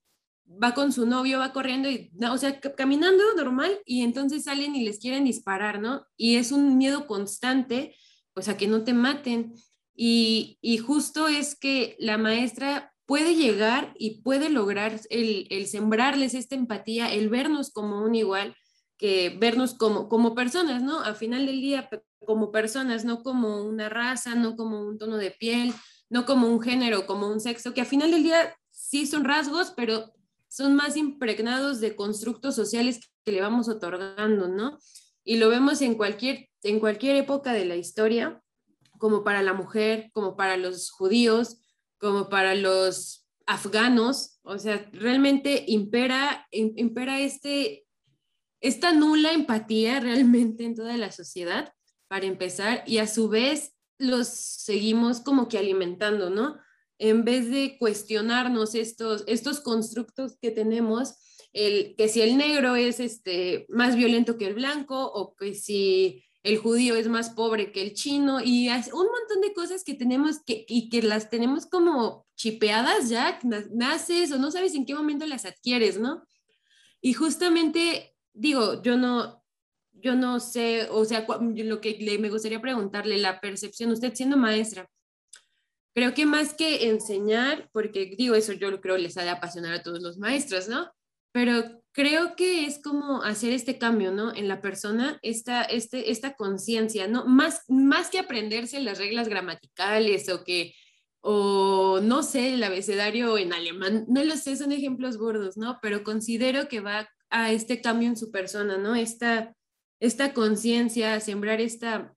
[0.44, 4.84] va con su novio, va corriendo y, o sea, caminando normal y entonces salen y
[4.84, 6.04] les quieren disparar, ¿no?
[6.16, 7.94] Y es un miedo constante,
[8.34, 9.54] pues a que no te maten.
[9.94, 16.34] Y, y justo es que la maestra puede llegar y puede lograr el, el sembrarles
[16.34, 18.56] esta empatía, el vernos como un igual,
[18.96, 21.00] que vernos como, como personas, ¿no?
[21.00, 21.90] Al final del día,
[22.24, 25.74] como personas, no como una raza, no como un tono de piel,
[26.08, 29.72] no como un género, como un sexo, que al final del día sí son rasgos,
[29.76, 30.12] pero
[30.48, 34.78] son más impregnados de constructos sociales que le vamos otorgando, ¿no?
[35.24, 38.42] Y lo vemos en cualquier, en cualquier época de la historia,
[39.02, 41.56] como para la mujer, como para los judíos,
[41.98, 47.84] como para los afganos, o sea, realmente impera, impera este,
[48.60, 51.74] esta nula empatía realmente en toda la sociedad,
[52.06, 56.60] para empezar, y a su vez los seguimos como que alimentando, ¿no?
[56.96, 61.16] En vez de cuestionarnos estos, estos constructos que tenemos,
[61.52, 66.22] el, que si el negro es este, más violento que el blanco o que si
[66.42, 70.42] el judío es más pobre que el chino y un montón de cosas que tenemos
[70.44, 73.38] que, y que las tenemos como chipeadas ya,
[73.70, 76.26] naces o no sabes en qué momento las adquieres, ¿no?
[77.00, 79.44] Y justamente digo, yo no,
[79.92, 84.36] yo no sé, o sea, lo que le, me gustaría preguntarle, la percepción, usted siendo
[84.36, 84.90] maestra,
[85.94, 89.82] creo que más que enseñar, porque digo, eso yo creo les ha de apasionar a
[89.82, 90.90] todos los maestros, ¿no?
[91.30, 94.34] Pero creo que es como hacer este cambio, ¿no?
[94.34, 97.26] En la persona, esta, este, esta conciencia, ¿no?
[97.26, 100.74] Más, más que aprenderse las reglas gramaticales o que,
[101.20, 105.78] o no sé, el abecedario en alemán, no lo sé, son ejemplos gordos, ¿no?
[105.82, 108.94] Pero considero que va a este cambio en su persona, ¿no?
[108.94, 109.54] Esta,
[110.00, 112.14] esta conciencia, sembrar esta,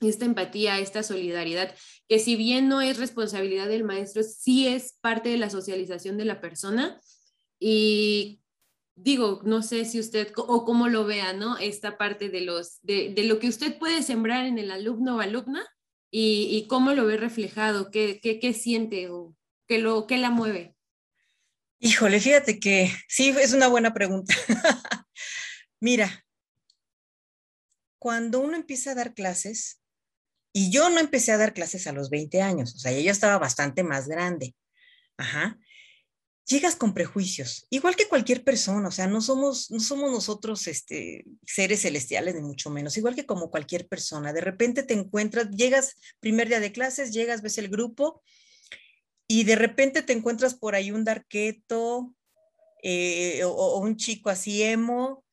[0.00, 1.74] esta empatía, esta solidaridad,
[2.08, 6.24] que si bien no es responsabilidad del maestro, sí es parte de la socialización de
[6.24, 6.98] la persona.
[7.60, 8.40] Y
[9.02, 11.58] digo, no sé si usted o cómo lo vea, ¿no?
[11.58, 15.66] Esta parte de, los, de, lo que usted puede sembrar en el alumno o alumna
[16.10, 19.34] y, y cómo lo ve reflejado, qué, qué, qué siente o
[19.66, 20.74] qué, lo, qué la mueve.
[21.80, 24.34] Híjole, fíjate que sí, es una buena pregunta.
[25.80, 26.24] Mira,
[27.98, 29.80] cuando uno empieza a dar clases,
[30.52, 33.38] y yo no empecé a dar clases a los 20 años, o sea, yo estaba
[33.38, 34.56] bastante más grande.
[35.16, 35.56] Ajá.
[36.48, 41.26] Llegas con prejuicios, igual que cualquier persona, o sea, no somos, no somos nosotros este,
[41.46, 44.32] seres celestiales, ni mucho menos, igual que como cualquier persona.
[44.32, 48.22] De repente te encuentras, llegas primer día de clases, llegas, ves el grupo
[49.26, 52.14] y de repente te encuentras por ahí un darqueto
[52.82, 55.24] eh, o, un chico así emo,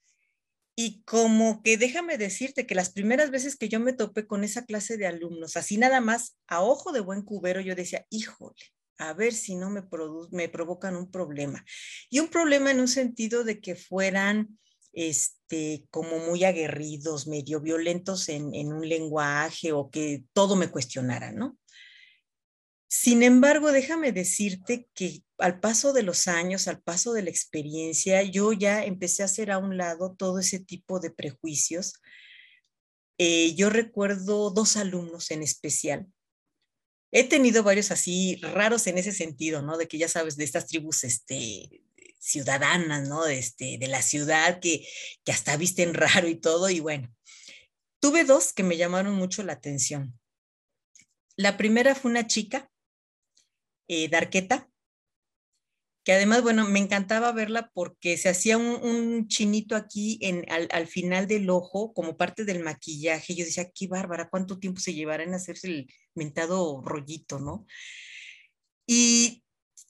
[0.76, 4.66] y como que déjame decirte que las primeras veces que yo me topé con esa
[4.66, 9.14] clase de alumnos, así nada más a ojo de buen cubero, yo decía, híjole, a
[9.14, 9.84] ver si no me,
[10.32, 11.64] me provocan un problema.
[12.10, 14.58] Y un problema en un sentido de que fueran
[14.96, 21.58] este, como muy aguerridos, medio violentos en, un lenguaje o que todo me cuestionaran, ¿no?
[22.88, 28.24] Sin embargo, déjame decirte que al paso de los años, al paso de la experiencia,
[28.24, 31.96] yo ya empecé a hacer a un lado todo ese tipo de prejuicios.
[33.18, 36.08] Eh, yo recuerdo dos alumnos en especial.
[37.18, 39.78] He tenido varios así raros en ese sentido, ¿no?
[39.78, 41.82] De que ya sabes, de estas tribus este,
[42.20, 43.24] ciudadanas, ¿no?
[43.24, 44.86] De, este, de la ciudad que,
[45.24, 46.70] que hasta visten raro y todo.
[46.70, 47.16] Y bueno,
[48.02, 50.20] tuve dos que me llamaron mucho la atención.
[51.38, 52.70] La primera fue una chica
[53.88, 54.70] eh, Darqueta,
[56.06, 61.26] que además, bueno, me encantaba verla porque se hacía un, chinito aquí en, al, final
[61.26, 63.34] del ojo como parte del maquillaje.
[63.34, 67.66] Yo decía, qué bárbara, cuánto tiempo se llevará en hacerse el mentado rollito, ¿no?
[68.86, 69.44] Y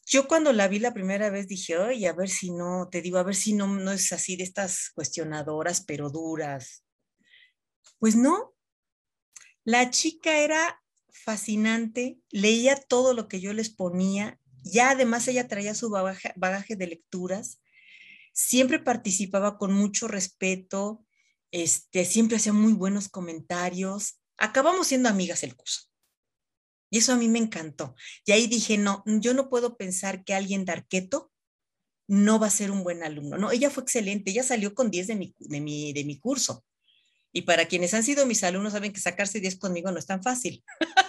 [0.05, 3.17] yo cuando la vi la primera vez dije, ay, a ver si no, te digo,
[3.17, 6.85] a ver si no, no es así de estas cuestionadoras, pero duras.
[7.99, 8.55] Pues no,
[9.65, 15.75] la chica era fascinante, leía todo lo que yo les ponía, ya además ella traía
[15.75, 17.61] su bagaje, de lecturas,
[18.33, 21.05] siempre participaba con mucho respeto,
[21.51, 25.83] este, siempre hacía muy buenos comentarios, acabamos siendo amigas el curso.
[26.89, 27.95] Y eso a mí me encantó.
[28.25, 31.31] Y ahí dije, no, yo no puedo pensar que alguien de arqueto
[32.07, 33.37] no va a ser un buen alumno.
[33.37, 36.65] No, ella fue excelente, ella salió con 10 de mi, de mi, de mi curso.
[37.31, 40.23] Y para quienes han sido mis alumnos saben que sacarse 10 conmigo no es tan
[40.23, 40.63] fácil.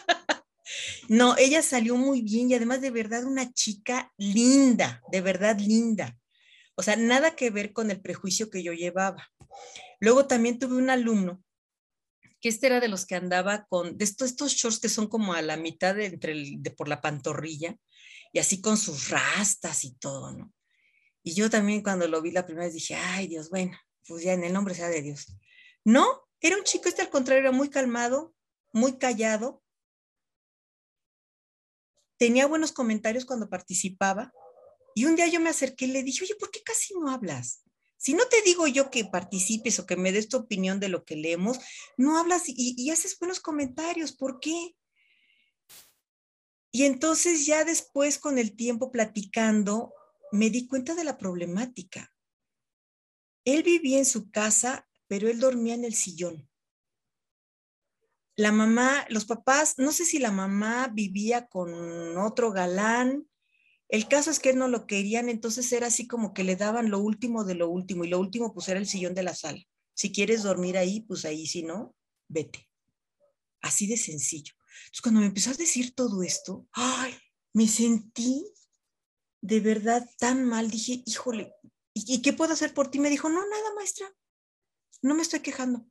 [1.09, 6.19] No, ella salió muy bien y además de verdad una chica linda, de verdad linda.
[6.75, 9.29] O sea, nada que ver con el prejuicio que yo llevaba.
[10.01, 11.43] Luego también tuve un alumno
[12.41, 15.43] que este era de los que andaba con de estos, shorts que son como a
[15.43, 17.77] la mitad de, entre de por la pantorrilla
[18.33, 20.53] y así con sus rastas y todo, ¿no?
[21.23, 24.33] Y yo también cuando lo vi la primera vez dije, ay Dios, bueno, pues ya
[24.33, 25.37] en el nombre sea de Dios.
[25.85, 28.35] No, era un chico, este al contrario, era muy calmado,
[28.73, 29.62] muy callado.
[32.19, 34.33] Tenía buenos comentarios cuando participaba.
[34.95, 37.62] Y un día yo me acerqué y le dije, oye, ¿por qué casi no hablas?
[37.99, 41.05] Si no te digo yo que participes o que me des tu opinión de lo
[41.05, 41.59] que leemos,
[41.97, 44.12] no hablas y, haces buenos comentarios.
[44.12, 44.77] ¿Por qué?
[46.71, 49.93] Y entonces ya después con el tiempo platicando,
[50.31, 52.12] me di cuenta de la problemática.
[53.45, 56.46] Él vivía en su casa, pero él dormía en el sillón.
[58.37, 63.26] La mamá, los papás, no sé si la mamá vivía con otro galán
[63.89, 66.99] el caso es que no lo querían, entonces era así como que le daban lo
[66.99, 69.62] último de lo último y lo último pues era el sillón de la sala.
[69.95, 71.95] Si quieres dormir ahí, pues ahí, si no,
[72.28, 72.68] vete.
[73.61, 74.55] Así de sencillo.
[74.87, 77.14] Entonces cuando me empezó a decir todo esto, ay,
[77.53, 78.45] me sentí
[79.41, 80.68] de verdad tan mal.
[80.68, 81.55] Dije, híjole,
[81.95, 82.99] ¿y, qué puedo hacer por ti?
[82.99, 84.12] Me dijo, no, nada, maestra.
[85.01, 85.87] No me estoy quejando.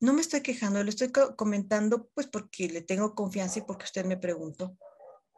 [0.00, 4.04] No me estoy quejando, le estoy comentando pues porque le tengo confianza y porque usted
[4.04, 4.76] me preguntó.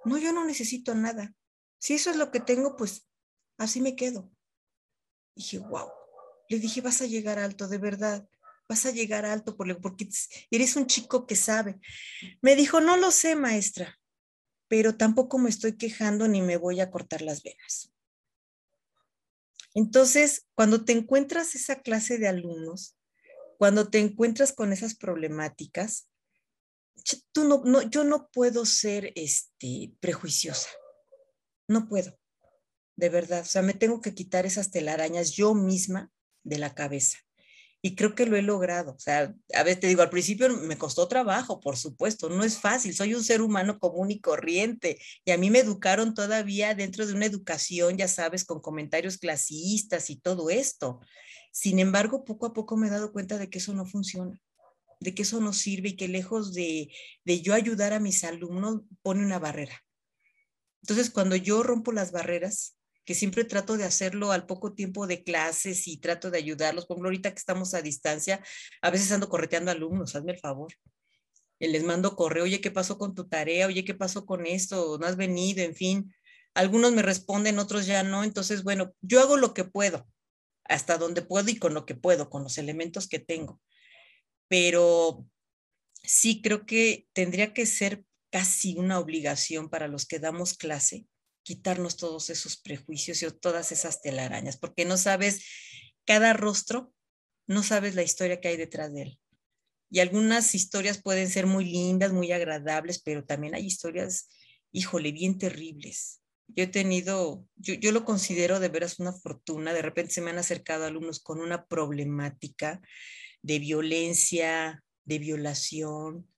[0.04, 1.34] No, yo no necesito nada.
[1.78, 3.06] Si eso es lo que tengo, pues
[3.56, 4.30] así me quedo.
[5.34, 5.88] dije, wow.
[6.48, 8.28] Le dije, vas a llegar alto, de verdad.
[8.68, 10.09] Vas a llegar alto porque
[10.50, 11.80] eres un chico que sabe.
[12.42, 13.98] Me dijo, no lo sé, maestra,
[14.66, 17.92] pero tampoco me estoy quejando ni me voy a cortar las venas.
[19.74, 22.97] Entonces, cuando te encuentras esa clase de alumnos,
[23.59, 26.09] cuando te encuentras con esas problemáticas,
[27.32, 30.68] tú no, no, yo no puedo ser este, prejuiciosa.
[31.66, 32.18] No puedo,
[32.96, 33.42] de verdad.
[33.42, 36.11] O sea, me tengo que quitar esas telarañas yo misma
[36.44, 37.18] de la cabeza.
[37.80, 38.92] Y creo que lo he logrado.
[38.92, 42.59] O sea, a veces te digo, al principio me costó trabajo, por supuesto, no es
[42.59, 42.94] fácil.
[42.94, 45.00] Soy un ser humano común y corriente.
[45.24, 50.11] Y a mí me educaron todavía dentro de una educación, ya sabes, con comentarios clasistas
[50.11, 51.00] y todo esto.
[51.51, 54.40] Sin embargo, poco a poco me he dado cuenta de que eso no funciona
[55.01, 56.90] de que eso no sirve y que lejos de,
[57.24, 59.84] de yo ayudar a mis alumnos pone una barrera.
[60.82, 65.22] Entonces, cuando yo rompo las barreras, que siempre trato de hacerlo al poco tiempo de
[65.22, 68.42] clases y trato de ayudarlos, por ejemplo, ahorita que estamos a distancia,
[68.82, 70.72] a veces ando correteando alumnos, hazme el favor.
[71.59, 73.66] Les mando correo, oye, ¿qué pasó con tu tarea?
[73.66, 74.99] Oye, ¿qué pasó con esto?
[75.01, 75.62] ¿No has venido?
[75.62, 76.14] En fin,
[76.55, 78.22] algunos me responden, otros ya no.
[78.22, 80.07] Entonces, bueno, yo hago lo que puedo,
[80.68, 83.60] hasta donde puedo y con lo que puedo, con los elementos que tengo
[84.48, 85.26] pero
[86.02, 91.06] sí creo que tendría que ser casi una obligación para los que damos clase
[91.42, 95.46] quitarnos todos esos prejuicios y todas esas telarañas, porque no sabes
[96.04, 96.92] cada rostro,
[97.46, 99.20] no sabes la historia que hay detrás de él.
[99.90, 104.28] Y algunas historias pueden ser muy lindas, muy agradables, pero también hay historias,
[104.72, 106.20] híjole, bien terribles.
[106.49, 110.30] Yo he tenido, yo, yo lo considero de veras una fortuna, de repente se me
[110.30, 112.80] han acercado alumnos con una problemática
[113.42, 116.28] de violencia, de violación.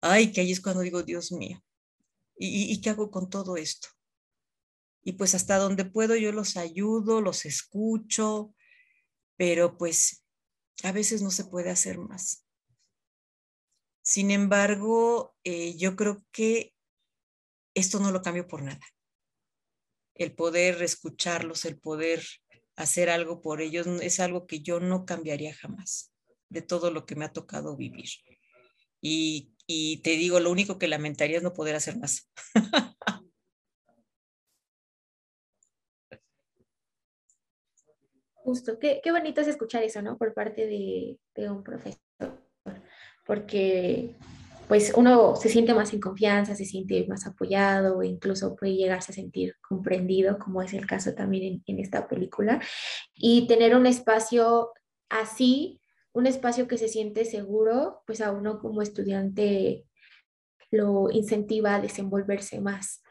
[0.00, 1.62] Ay, que ahí es cuando digo, Dios mío,
[2.36, 3.88] ¿y, qué hago con todo esto?
[5.02, 8.54] Y pues hasta donde puedo yo los ayudo, los escucho,
[9.36, 10.24] pero pues
[10.82, 12.44] a veces no se puede hacer más.
[14.02, 16.74] Sin embargo, eh, yo creo que
[17.74, 18.80] esto no lo cambio por nada.
[20.18, 22.22] El poder escucharlos, el poder
[22.76, 26.12] hacer algo por ellos es algo que yo no cambiaría jamás
[26.48, 28.08] de todo lo que me ha tocado vivir.
[29.00, 29.54] Y,
[30.02, 32.30] te digo, lo único que lamentaría es no poder hacer más.
[38.34, 40.16] Justo, qué, qué, bonito es escuchar eso, ¿no?
[40.16, 42.00] Por parte de, de un profesor,
[43.26, 44.16] porque
[44.68, 49.14] pues uno se siente más en confianza, se siente más apoyado, incluso puede llegarse a
[49.14, 52.60] sentir comprendido, como es el caso también en, esta película.
[53.14, 54.72] Y tener un espacio
[55.08, 55.80] así,
[56.12, 59.86] un espacio que se siente seguro, pues a uno como estudiante
[60.70, 63.02] lo incentiva a desenvolverse más,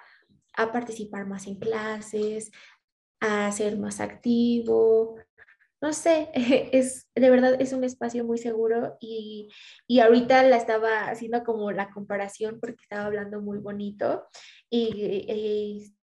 [0.53, 2.51] a participar más en clases,
[3.19, 5.15] a ser más activo,
[5.81, 6.29] no sé,
[6.73, 9.49] es de verdad es un espacio muy seguro y,
[10.01, 14.25] ahorita la estaba haciendo como la comparación porque estaba hablando muy bonito
[14.69, 15.93] y,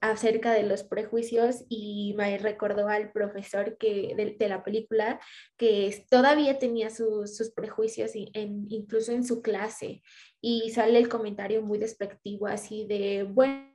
[0.00, 5.20] acerca de los prejuicios y me recordó al profesor que, de, la película
[5.56, 10.02] que todavía tenía sus prejuicios incluso en su clase
[10.40, 13.74] y sale el comentario muy despectivo así de, bueno,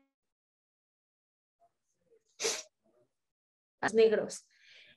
[3.93, 4.45] negros.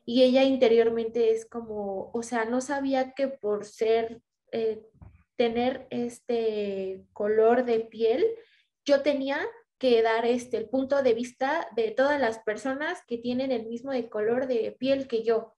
[0.05, 4.21] Y ella interiormente es como, o sea, no sabía que por ser,
[4.53, 4.83] eh,
[5.37, 8.25] tener este color de piel,
[8.85, 9.41] yo tenía
[9.79, 13.93] que dar este, el punto de vista de todas las personas que tienen el mismo
[13.93, 15.55] de color de piel que yo.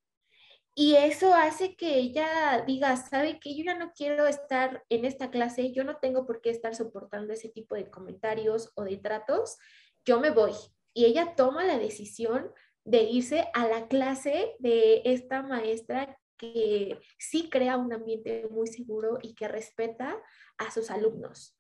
[0.79, 5.31] Y eso hace que ella diga, sabe que yo ya no quiero estar en esta
[5.31, 9.57] clase, yo no tengo por qué estar soportando ese tipo de comentarios o de tratos,
[10.05, 10.53] yo me voy.
[10.93, 12.53] Y ella toma la decisión
[12.87, 19.19] de irse a la clase de esta maestra que sí crea un ambiente muy seguro
[19.23, 20.23] y que respeta
[20.59, 21.57] a sus alumnos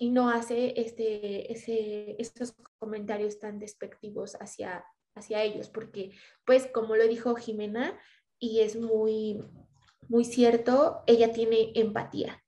[0.00, 4.82] y no hace este, ese, estos comentarios tan despectivos hacia,
[5.14, 6.12] hacia ellos, porque
[6.46, 8.00] pues como lo dijo Jimena,
[8.38, 9.44] y es muy,
[10.08, 12.42] muy cierto, ella tiene empatía.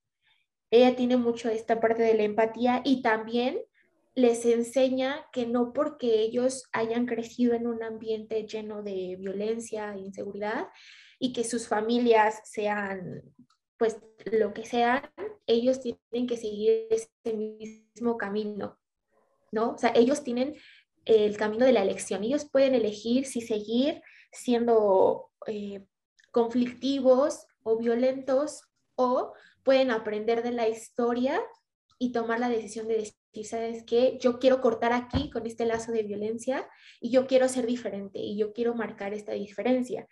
[0.70, 3.60] Ella tiene mucho esta parte de la empatía y también
[4.14, 10.00] les enseña que no porque ellos hayan crecido en un ambiente lleno de violencia e
[10.00, 10.68] inseguridad
[11.18, 13.22] y que sus familias sean
[13.78, 13.98] pues
[14.30, 15.02] lo que sean,
[15.44, 18.78] ellos tienen que seguir ese mismo camino,
[19.50, 19.72] ¿no?
[19.72, 20.54] O sea, ellos tienen
[21.04, 24.00] el camino de la elección, ellos pueden elegir si seguir
[24.30, 25.84] siendo eh,
[26.30, 28.62] conflictivos o violentos
[28.94, 29.32] o
[29.64, 31.42] pueden aprender de la historia
[32.02, 34.18] y tomar la decisión de decir, ¿sabes qué?
[34.20, 36.68] Yo quiero cortar aquí con este lazo de violencia
[37.00, 40.08] y yo quiero ser diferente y yo quiero marcar esta diferencia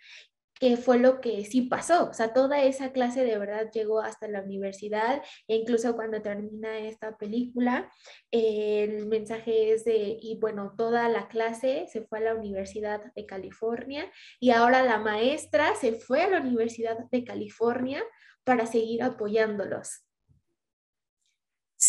[0.57, 2.09] que fue lo que sí pasó.
[2.09, 6.79] O sea, toda esa clase de verdad llegó hasta la universidad e incluso cuando termina
[6.79, 7.91] esta película,
[8.31, 13.25] el mensaje es de, y bueno, toda la clase se fue a la Universidad de
[13.25, 18.01] California y ahora la maestra se fue a la Universidad de California
[18.45, 20.05] para seguir apoyándolos.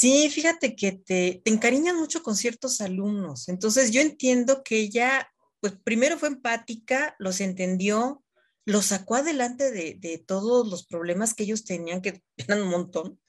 [0.03, 3.49] Sí, fíjate que te, te encariñan mucho con ciertos alumnos.
[3.49, 8.25] Entonces yo entiendo que ella, pues primero fue empática, los entendió,
[8.65, 13.21] lo sacó adelante de, todos los problemas que ellos tenían, que eran un montón,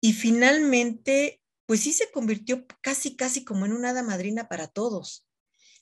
[0.00, 5.28] y finalmente, pues sí se convirtió casi, casi como en una hada madrina para todos,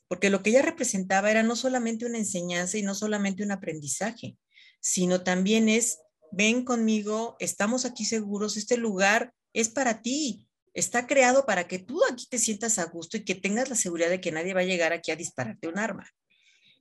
[0.06, 4.36] porque lo que ella representaba era no solamente una enseñanza y no solamente un aprendizaje,
[4.80, 5.96] sino también es,
[6.30, 12.00] ven conmigo, estamos aquí seguros, este lugar es para ti, está creado para que tú
[12.10, 14.64] aquí te sientas a gusto y que tengas la seguridad de que nadie va a
[14.64, 16.08] llegar aquí a dispararte un arma.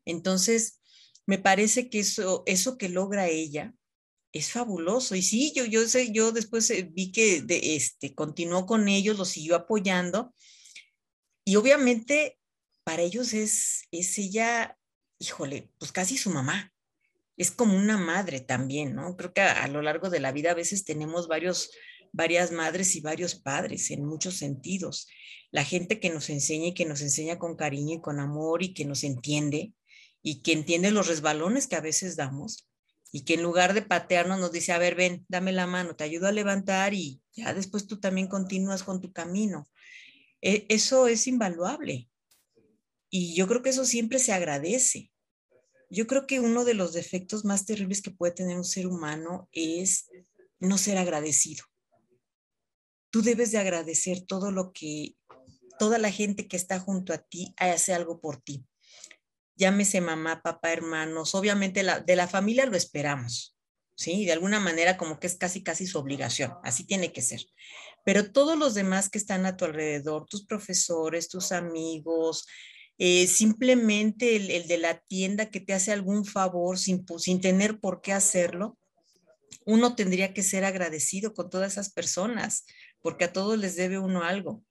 [0.06, 0.80] Entonces,
[1.26, 3.74] me parece que eso, eso que logra ella
[4.32, 5.16] es fabuloso.
[5.16, 9.18] Y sí, yo, yo sé, yo después eh, vi que de, este, continuó con ellos,
[9.18, 10.34] los siguió apoyando.
[11.46, 12.40] Y obviamente
[12.84, 14.78] para ellos es, es ella,
[15.20, 16.74] híjole, pues casi su mamá.
[17.38, 19.16] Es como una madre también, ¿no?
[19.16, 21.72] Creo que a, a lo largo de la vida a veces tenemos varios,
[22.12, 25.08] varias madres y varios padres en muchos sentidos.
[25.52, 28.74] La gente que nos enseña y que nos enseña con cariño y con amor y
[28.74, 29.74] que nos entiende,
[30.22, 32.70] y que entiende los resbalones que a veces damos
[33.12, 36.04] y que en lugar de patearnos nos dice, a ver, ven, dame la mano, te
[36.04, 39.68] ayudo a levantar y ya después tú también continúas con tu camino.
[40.42, 42.10] E, eso es invaluable.
[43.10, 45.12] Y yo creo que eso siempre se agradece.
[45.90, 49.50] Yo creo que uno de los defectos más terribles que puede tener un ser humano
[49.52, 50.08] es
[50.60, 51.64] no ser agradecido.
[53.10, 55.16] Tú debes de agradecer todo lo que
[55.78, 58.66] toda la gente que está junto a ti hace algo por ti
[59.60, 63.58] llámese mamá, papá, hermanos, obviamente de la familia lo esperamos,
[63.94, 64.26] ¿sí?
[64.26, 67.42] De alguna manera como que es casi, casi su obligación, así tiene que ser.
[68.06, 72.48] Pero todos los demás que están a tu alrededor, tus profesores, tus amigos,
[72.98, 78.02] eh, simplemente el, de la tienda que te hace algún favor sin, sin tener por
[78.02, 78.79] qué hacerlo,
[79.66, 82.66] uno tendría que ser agradecido con todas esas personas,
[83.02, 84.64] porque a todos les debe uno algo,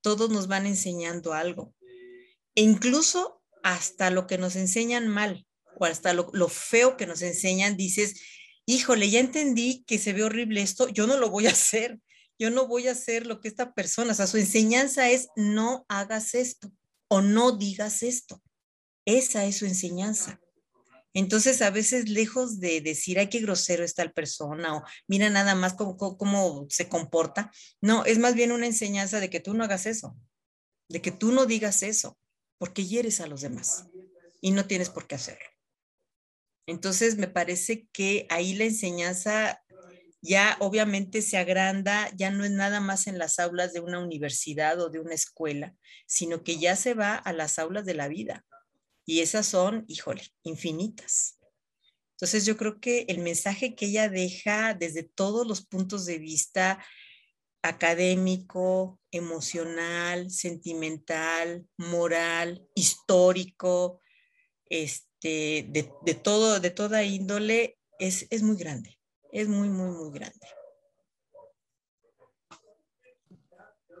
[0.00, 1.74] todos nos van enseñando algo.
[2.54, 5.46] E incluso hasta lo que nos enseñan mal
[5.78, 8.20] o hasta lo, feo que nos enseñan, dices,
[8.64, 12.00] híjole, ya entendí que se ve horrible esto, yo no lo voy a hacer,
[12.38, 15.84] yo no voy a hacer lo que esta persona, o sea, su enseñanza es no
[15.88, 16.72] hagas esto
[17.08, 18.42] o no digas esto.
[19.04, 20.40] Esa es su enseñanza.
[21.16, 25.54] Entonces, a veces, lejos de decir, ay, qué grosero es tal persona, o mira nada
[25.54, 27.50] más cómo, cómo, se comporta,
[27.80, 30.14] no, es más bien una enseñanza de que tú no hagas eso,
[30.90, 32.18] de que tú no digas eso
[32.58, 33.86] porque hieres a los demás
[34.42, 35.46] y no tienes por qué hacerlo.
[36.66, 39.64] Entonces, me parece que ahí la enseñanza
[40.20, 44.78] ya obviamente se agranda, ya no es nada más en las aulas de una universidad
[44.82, 45.74] o de una escuela,
[46.06, 48.44] sino que ya se va a las aulas de la vida.
[49.06, 51.38] Y esas son, híjole, infinitas.
[52.16, 56.84] Entonces yo creo que el mensaje que ella deja desde todos los puntos de vista
[57.62, 64.00] académico, emocional, sentimental, moral, histórico,
[64.68, 68.98] este, de, todo, de toda índole, es, es muy grande,
[69.32, 70.46] es muy, muy, muy grande.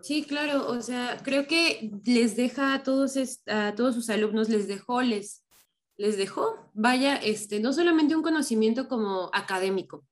[0.06, 3.16] Sí, claro, o sea, creo que les deja a todos,
[3.48, 5.44] a todos sus alumnos, les dejó, les,
[5.96, 10.06] les dejó, vaya, este, no solamente un conocimiento como académico,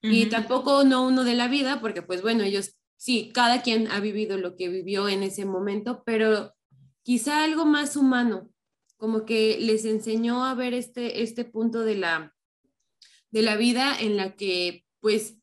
[0.00, 3.98] y tampoco no uno de la vida, porque pues bueno, ellos, sí, cada quien ha
[3.98, 6.54] vivido lo que vivió en ese momento, pero
[7.02, 8.48] quizá algo más humano,
[8.96, 12.32] como que les enseñó a ver este, este punto de la,
[13.32, 15.41] de la vida en la que pues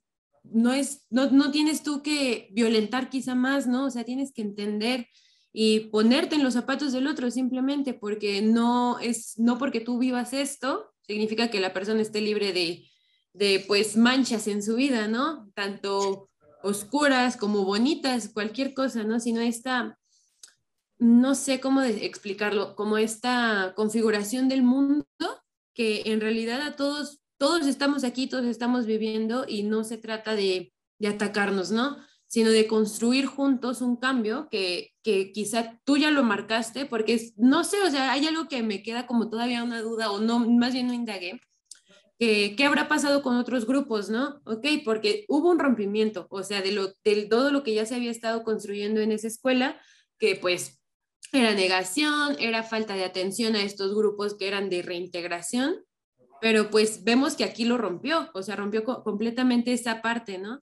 [0.52, 3.86] no es, no, no tienes tú que violentar quizá más, ¿no?
[3.86, 5.08] O sea, tienes que entender
[5.52, 10.34] y ponerte en los zapatos del otro simplemente porque no es, no porque tú vivas
[10.34, 12.88] esto, significa que la persona esté libre de,
[13.34, 15.50] de pues manchas en su vida, ¿no?
[15.56, 16.30] Tanto
[16.62, 19.20] oscuras como bonitas, cualquier cosa, ¿no?
[19.20, 19.98] Sino esta,
[20.98, 25.06] no sé cómo explicarlo, como esta configuración del mundo
[25.74, 30.36] que en realidad a todos, todos estamos aquí, todos estamos viviendo y no se trata
[30.36, 30.74] de,
[31.08, 31.98] atacarnos, ¿no?
[32.28, 37.64] Sino de construir juntos un cambio que, que quizá tú ya lo marcaste, porque no
[37.64, 40.74] sé, o sea, hay algo que me queda como todavía una duda o no, más
[40.74, 41.40] bien no indagué.
[42.20, 44.42] ¿Qué habrá pasado con otros grupos, no?
[44.44, 47.96] Ok, porque hubo un rompimiento, o sea, de, lo, de todo lo que ya se
[47.96, 49.80] había estado construyendo en esa escuela,
[50.20, 50.82] que pues
[51.32, 55.78] era negación, era falta de atención a estos grupos que eran de reintegración,
[56.42, 60.62] pero pues vemos que aquí lo rompió, o sea, rompió completamente esa parte, ¿no?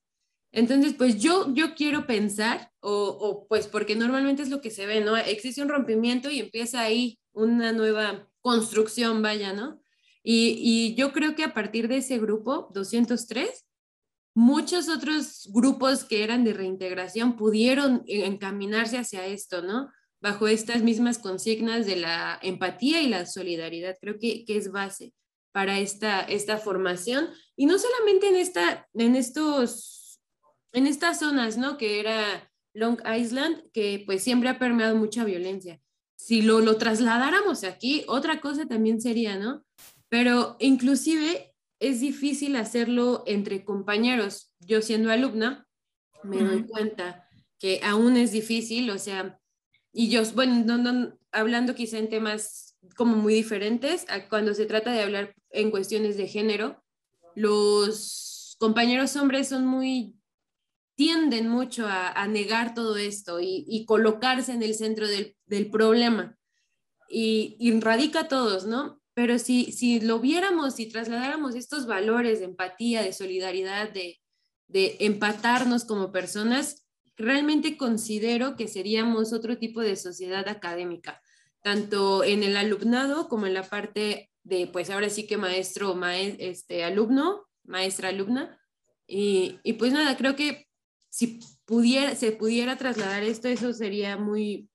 [0.51, 5.01] Entonces, pues yo, yo quiero pensar, o, pues porque normalmente es lo que se ve,
[5.01, 5.17] ¿no?
[5.17, 9.81] Existe un rompimiento y empieza ahí una nueva construcción, vaya, ¿no?
[10.23, 13.65] Y, y yo creo que a partir de ese grupo, 203,
[14.33, 19.89] muchos otros grupos que eran de reintegración pudieron encaminarse hacia esto, ¿no?
[20.21, 23.97] bajo estas mismas consignas de la empatía y la solidaridad.
[24.01, 25.13] Creo que, es base
[25.57, 30.21] para esta, esta formación y no solamente en, esta, en, estos,
[30.71, 31.79] en estas zonas, ¿no?
[31.79, 35.81] Que era Long Island, que pues siempre ha permeado mucha violencia.
[36.15, 39.65] Si lo, lo trasladáramos aquí, otra cosa también sería, ¿no?
[40.09, 44.53] Pero inclusive es difícil hacerlo entre compañeros.
[44.59, 45.67] Yo siendo alumna,
[46.21, 47.27] me doy cuenta
[47.57, 49.39] que aún es difícil, o sea,
[49.91, 55.01] y yo, bueno, no, hablando quizá en temas como muy diferentes, cuando se trata de
[55.01, 56.83] hablar en cuestiones de género,
[57.35, 60.17] los compañeros hombres son muy,
[60.95, 66.37] tienden mucho a, negar todo esto y, colocarse en el centro del, problema.
[67.09, 69.01] Y, y, radica a todos, ¿no?
[69.13, 74.19] Pero si, si lo viéramos, si trasladáramos estos valores de empatía, de solidaridad, de,
[74.67, 76.85] de empatarnos como personas,
[77.15, 81.21] realmente considero que seríamos otro tipo de sociedad académica,
[81.67, 86.85] tanto en el alumnado como en la parte de, pues ahora sí que maestro, este,
[86.85, 88.57] alumno, maestra, alumna.
[89.05, 90.69] Y, y, pues nada, creo que
[91.09, 94.69] si pudiera, se pudiera trasladar esto, eso sería muy,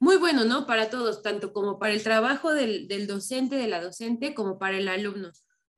[0.00, 0.66] muy bueno, ¿no?
[0.66, 4.78] Para todos, tanto como para el trabajo del, del docente, de la docente, como para
[4.78, 5.32] el alumno.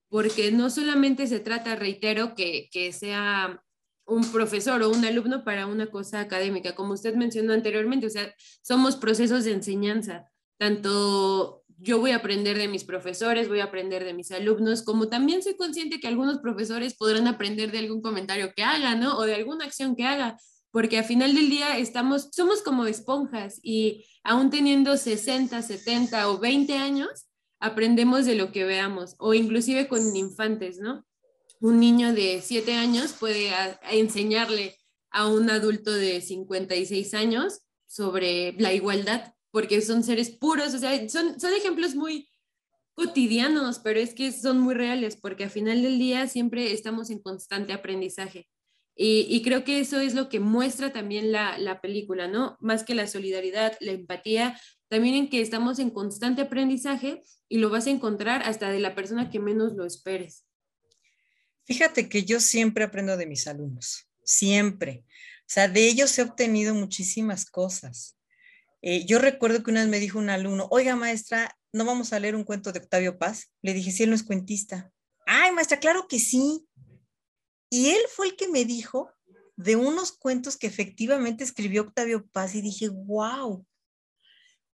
[0.08, 3.60] Porque no solamente se trata, reitero, que, que sea
[4.06, 8.32] un profesor o un alumno para una cosa académica, como usted mencionó anteriormente, o sea,
[8.62, 10.30] somos procesos de enseñanza,
[10.61, 15.08] tanto yo voy a aprender de mis profesores, voy a aprender de mis alumnos, como
[15.08, 19.16] también soy consciente que algunos profesores podrán aprender de algún comentario que haga, ¿no?
[19.16, 20.36] O de alguna acción que haga,
[20.70, 26.38] porque al final del día estamos, somos como esponjas y aún teniendo 60, 70 o
[26.38, 31.06] 20 años, aprendemos de lo que veamos, o inclusive con infantes, ¿no?
[31.61, 33.50] un niño de 7 años puede
[33.90, 34.76] enseñarle
[35.11, 41.09] a un adulto de 56 años sobre la igualdad, porque son seres puros, o sea,
[41.09, 42.28] son, son ejemplos muy
[42.94, 47.20] cotidianos, pero es que son muy reales, porque al final del día siempre estamos en
[47.20, 48.48] constante aprendizaje.
[49.03, 52.59] Y, creo que eso es lo que muestra también la, la película, ¿no?
[52.61, 57.70] Más que la solidaridad, la empatía, también en que estamos en constante aprendizaje y lo
[57.70, 60.44] vas a encontrar hasta de la persona que menos lo esperes.
[61.64, 65.05] Fíjate que yo siempre aprendo de mis alumnos, siempre.
[65.07, 68.18] O sea, de ellos he obtenido muchísimas cosas.
[68.83, 72.18] Eh, yo recuerdo que una vez me dijo un alumno, oiga maestra, ¿no vamos a
[72.18, 73.53] leer un cuento de Octavio Paz?
[73.62, 74.91] Le dije, sí, él no es cuentista.
[75.26, 76.66] Ay, maestra, claro que sí.
[77.68, 79.12] Y él fue el que me dijo
[79.57, 83.66] de unos cuentos que efectivamente escribió Octavio Paz y dije, wow.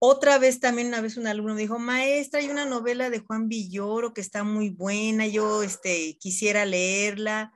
[0.03, 3.49] Otra vez también una vez un alumno me dijo, maestra, hay una novela de Juan
[3.49, 7.53] Villoro que está muy buena, yo este, quisiera leerla.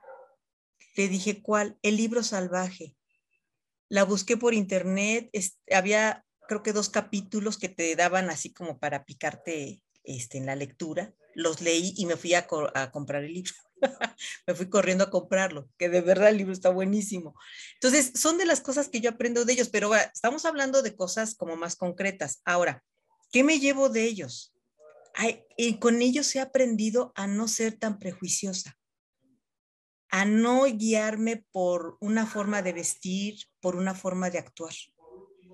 [0.95, 1.77] Le dije, ¿cuál?
[1.81, 2.95] El libro salvaje.
[3.89, 5.31] La busqué por internet,
[5.71, 10.55] había creo que dos capítulos que te daban así como para picarte este, en la
[10.55, 11.13] lectura.
[11.33, 13.51] Los leí y me fui a, a comprar el libro.
[14.47, 17.35] me fui corriendo a comprarlo, que de verdad el libro está buenísimo.
[17.75, 21.35] Entonces, son de las cosas que yo aprendo de ellos, pero estamos hablando de cosas
[21.35, 22.41] como más concretas.
[22.45, 22.83] Ahora,
[23.31, 24.51] ¿qué me llevo de ellos?
[25.55, 28.77] y con ellos he aprendido a no ser tan prejuiciosa
[30.15, 34.73] a no guiarme por una forma de vestir, por una forma de actuar.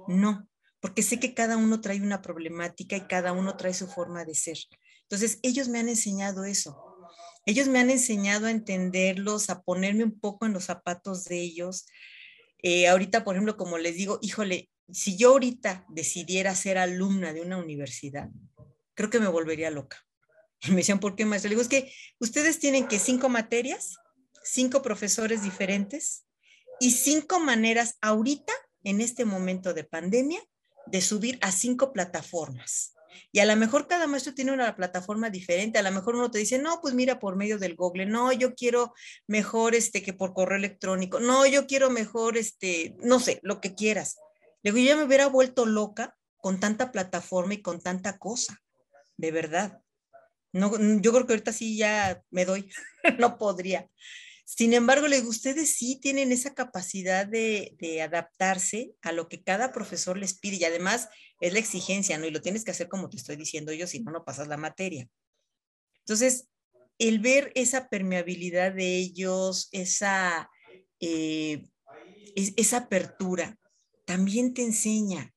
[0.08, 0.48] No,
[0.82, 4.36] porque sé que cada uno trae una problemática y cada uno trae su forma de
[4.36, 4.57] ser.
[5.03, 6.77] Entonces, ellos me han enseñado eso.
[7.45, 11.86] Ellos me han enseñado a entenderlos, a ponerme un poco en los zapatos de ellos.
[12.61, 17.41] Eh, ahorita, por ejemplo, como les digo, híjole, si yo ahorita decidiera ser alumna de
[17.41, 18.29] una universidad,
[18.93, 20.03] creo que me volvería loca.
[20.61, 21.49] Y me decían, ¿por qué maestra?
[21.49, 23.97] Le digo, es que ustedes tienen que cinco materias
[24.43, 26.25] cinco profesores diferentes
[26.79, 28.53] y cinco maneras ahorita,
[28.84, 30.41] en este momento de pandemia,
[30.88, 32.93] de subir a cinco plataformas.
[33.32, 35.79] Y a lo mejor cada maestro tiene una plataforma diferente.
[35.79, 38.05] A lo mejor uno te dice, no, pues mira por medio del Google.
[38.05, 38.93] No, yo quiero
[39.27, 41.19] mejor este que por correo electrónico.
[41.19, 44.17] No, yo quiero mejor este, no sé, lo que quieras.
[44.63, 48.57] Luego yo ya me hubiera vuelto loca con tanta plataforma y con tanta cosa.
[49.17, 49.82] De verdad.
[50.53, 52.69] No, yo creo que ahorita sí ya me doy.
[53.19, 53.89] no podría.
[54.46, 60.38] Sin embargo, ustedes sí tienen esa capacidad de, adaptarse a lo que cada profesor les
[60.38, 62.26] pide y además es la exigencia, ¿no?
[62.26, 64.58] Y lo tienes que hacer como te estoy diciendo yo, si no, no pasas la
[64.58, 65.08] materia.
[66.00, 66.48] Entonces,
[66.98, 70.50] el ver esa permeabilidad de ellos, esa,
[71.00, 71.68] eh,
[72.36, 73.58] esa apertura,
[74.06, 75.34] también te enseña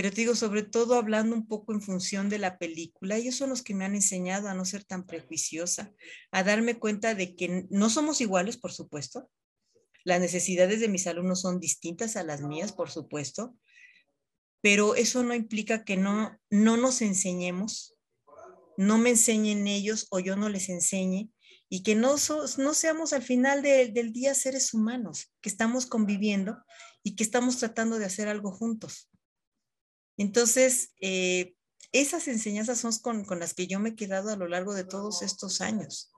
[0.00, 3.50] pero te digo, sobre todo hablando un poco en función de la película, ellos son
[3.50, 5.92] los que me han enseñado a no ser tan prejuiciosa,
[6.30, 9.30] a darme cuenta de que no somos iguales, por supuesto.
[10.02, 13.54] Las necesidades de mis alumnos son distintas a las mías, por supuesto,
[14.62, 17.94] pero eso no implica que no, no nos enseñemos,
[18.78, 21.30] no me enseñen ellos o yo no les enseñe
[21.68, 22.16] y que no,
[22.56, 26.56] no seamos al final del día seres humanos, que estamos conviviendo
[27.02, 29.10] y que estamos tratando de hacer algo juntos.
[30.20, 31.54] Entonces, eh,
[31.92, 32.92] esas enseñanzas son
[33.24, 36.12] con, las que yo me he quedado a lo largo de todos estos años.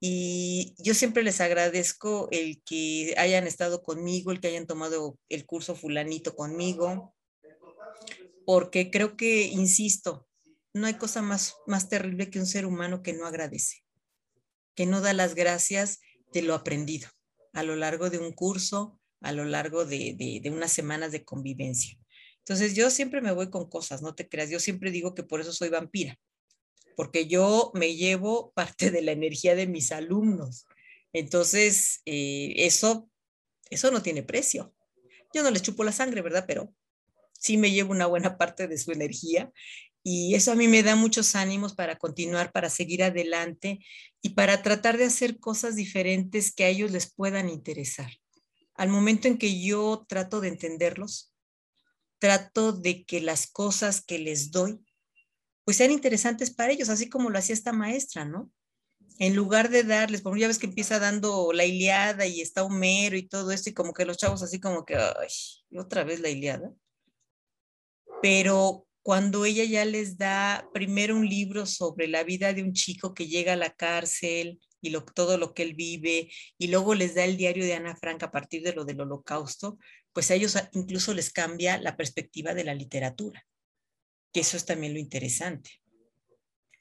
[0.00, 5.44] Y yo siempre les agradezco el que hayan estado conmigo, el que hayan tomado el
[5.44, 7.14] curso fulanito conmigo,
[8.46, 10.26] porque creo que, insisto,
[10.72, 13.84] no hay cosa más, más terrible que un ser humano que no agradece,
[14.74, 16.00] que no da las gracias
[16.32, 17.10] de lo aprendido
[17.52, 21.98] a lo largo de un curso, a lo largo de unas semanas de convivencia.
[22.46, 25.40] Entonces yo siempre me voy con cosas, no te creas, yo siempre digo que por
[25.40, 26.16] eso soy vampira,
[26.94, 30.64] porque yo me llevo parte de la energía de mis alumnos.
[31.12, 33.10] Entonces, eh, eso,
[33.68, 34.72] eso no tiene precio.
[35.34, 36.44] Yo no les chupo la sangre, ¿verdad?
[36.46, 36.72] Pero
[37.32, 39.50] sí me llevo una buena parte de su energía
[40.04, 43.80] y eso a mí me da muchos ánimos para continuar, para seguir adelante
[44.22, 48.12] y para tratar de hacer cosas diferentes que a ellos les puedan interesar.
[48.74, 51.32] Al momento en que yo trato de entenderlos,
[52.18, 54.80] trato de que las cosas que les doy
[55.66, 58.52] pues sean interesantes para ellos, así como lo hacía esta maestra, ¿no?
[59.18, 63.16] En lugar de darles, porque ya ves que empieza dando la Iliada y está Homero
[63.16, 64.96] y todo esto, y como que los chavos así como que,
[65.76, 66.72] otra vez la Iliada.
[68.22, 73.12] Pero cuando ella ya les da primero un libro sobre la vida de un chico
[73.12, 77.16] que llega a la cárcel y lo, todo lo que él vive, y luego les
[77.16, 79.78] da el diario de Ana Frank a partir de lo del holocausto,
[80.16, 83.46] pues a ellos incluso les cambia la perspectiva de la literatura,
[84.32, 85.72] que eso es también lo interesante,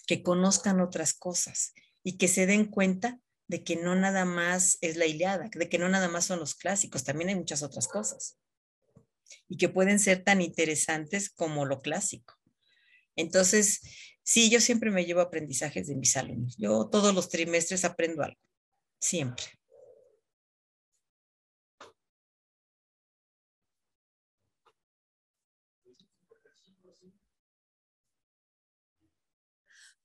[0.08, 4.96] que conozcan otras cosas y que se den cuenta de que no nada más es
[4.96, 8.38] la Iliada, de que no nada más son los clásicos, también hay muchas otras cosas
[9.50, 12.36] y que pueden ser tan interesantes como lo clásico.
[13.18, 13.82] Entonces,
[14.24, 16.56] sí, yo siempre me llevo aprendizajes de mis alumnos.
[16.56, 18.40] Yo todos los trimestres aprendo algo,
[19.02, 19.44] siempre.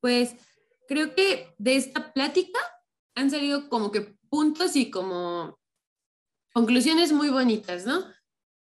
[0.01, 0.35] Pues
[0.89, 2.59] creo que de esta plática
[3.15, 5.59] han salido como que puntos y como
[6.53, 8.05] conclusiones muy bonitas, ¿no?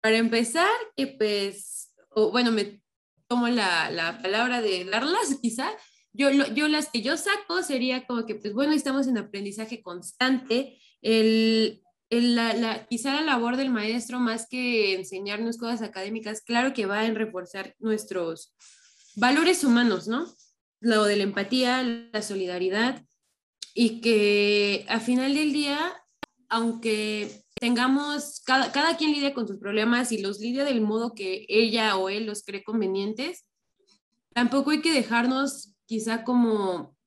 [0.02, 1.94] Para empezar, que pues,
[2.32, 2.82] bueno, me
[3.28, 5.70] tomo la, la, palabra de darlas quizá,
[6.14, 10.78] yo, yo las que yo saco sería como que, pues bueno, estamos en aprendizaje constante.
[11.02, 16.74] El, el, la, la, quizá la labor del maestro, más que enseñarnos cosas académicas, claro
[16.74, 18.54] que va en reforzar nuestros
[19.16, 20.28] valores humanos, ¿no?
[20.82, 23.06] Lo de la empatía, la solidaridad,
[23.74, 25.80] y que a final del día,
[26.50, 31.46] aunque tengamos, cada, cada quien lidia con sus problemas y los lidia del modo que
[31.48, 33.46] ella o él los cree convenientes,
[34.34, 36.98] tampoco hay que dejarnos quizá como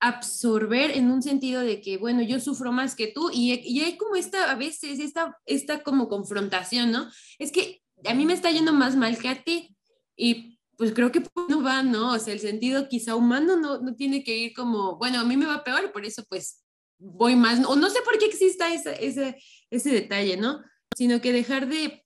[0.00, 3.96] absorber en un sentido de que, bueno, yo sufro más que tú y, y, hay
[3.96, 7.08] como esta, a veces, esta, esta como confrontación, ¿no?
[7.38, 9.74] Es que a mí me está yendo más mal que a ti
[10.14, 12.12] y pues creo que no va, ¿no?
[12.12, 15.36] O sea, el sentido quizá humano no, no tiene que ir como, bueno, a mí
[15.36, 16.62] me va peor, por eso pues
[16.98, 19.36] voy más, o no sé por qué exista ese, ese,
[19.70, 20.62] ese detalle, ¿no?
[20.96, 22.04] Sino que dejar de,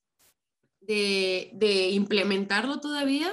[0.80, 3.32] de, de implementarlo todavía,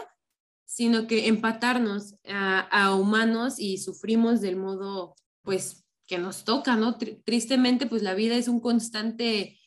[0.65, 6.97] sino que empatarnos a, humanos y sufrimos del modo, pues, que nos toca, ¿no?
[6.97, 9.57] Tristemente, pues la vida es un constante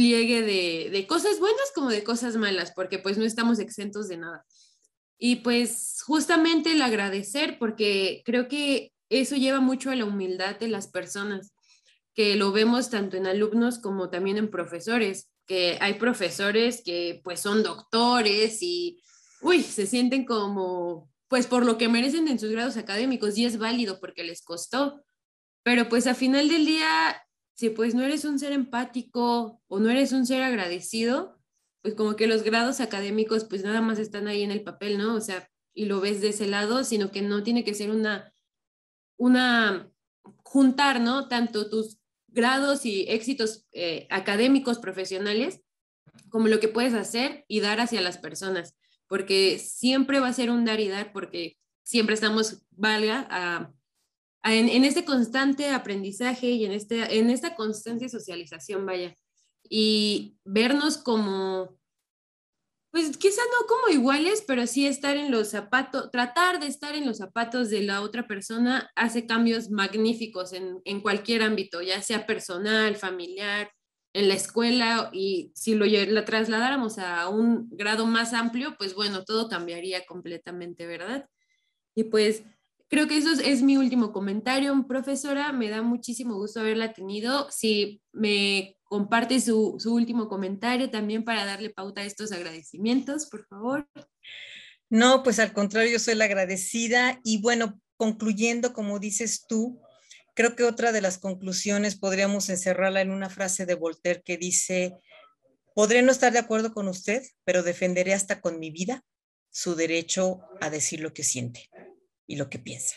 [0.00, 4.16] pliegue de, de cosas buenas como de cosas malas, porque pues no estamos exentos de
[4.16, 4.46] nada.
[5.18, 10.68] Y pues justamente el agradecer, porque creo que eso lleva mucho a la humildad de
[10.68, 11.52] las personas,
[12.14, 17.40] que lo vemos tanto en alumnos como también en profesores, que hay profesores que pues
[17.40, 19.02] son doctores y,
[19.42, 23.58] uy, se sienten como, pues por lo que merecen en sus grados académicos y es
[23.58, 25.04] válido porque les costó,
[25.62, 27.22] pero pues a final del día,
[27.60, 31.38] si pues no eres un ser empático o no eres un ser agradecido,
[31.82, 35.14] pues como que los grados académicos pues nada más están ahí en el papel, ¿no?
[35.14, 38.32] O sea, y lo ves de ese lado, sino que no tiene que ser una
[39.18, 39.92] una,
[40.42, 41.28] juntar, ¿no?
[41.28, 41.98] Tanto tus
[42.28, 45.60] grados y éxitos eh, académicos, profesionales,
[46.30, 48.74] como lo que puedes hacer y dar hacia las personas,
[49.06, 53.74] porque siempre va a ser un dar y dar, porque siempre estamos, valga, a,
[54.44, 59.14] en, en, este constante aprendizaje y en, este, en esta constante socialización, vaya,
[59.68, 61.78] y vernos como
[62.90, 67.06] pues quizá no como iguales, pero sí estar en los zapatos, tratar de estar en
[67.06, 72.26] los zapatos de la otra persona hace cambios magníficos en, en cualquier ámbito, ya sea
[72.26, 73.70] personal, familiar,
[74.12, 79.24] en la escuela, y si lo, lo trasladáramos a un grado más amplio, pues bueno,
[79.24, 81.28] todo cambiaría completamente, ¿verdad?
[81.94, 82.42] Y pues
[82.90, 85.52] creo que eso es, mi último comentario, profesora.
[85.52, 87.48] Me da muchísimo gusto haberla tenido.
[87.50, 93.46] Si me comparte su, su, último comentario también para darle pauta a estos agradecimientos, por
[93.46, 93.88] favor.
[94.90, 99.80] No, pues al contrario, soy la agradecida y bueno, concluyendo, como dices tú,
[100.34, 104.96] creo que otra de las conclusiones podríamos encerrarla en una frase de Voltaire que dice,
[105.76, 109.04] podré no estar de acuerdo con usted, pero defenderé hasta con mi vida
[109.50, 111.70] su derecho a decir lo que siente
[112.30, 112.94] y lo que piensa.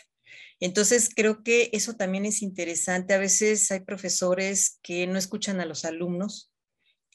[0.60, 3.12] Entonces, creo que eso también es interesante.
[3.12, 6.52] A veces hay profesores que no escuchan a los alumnos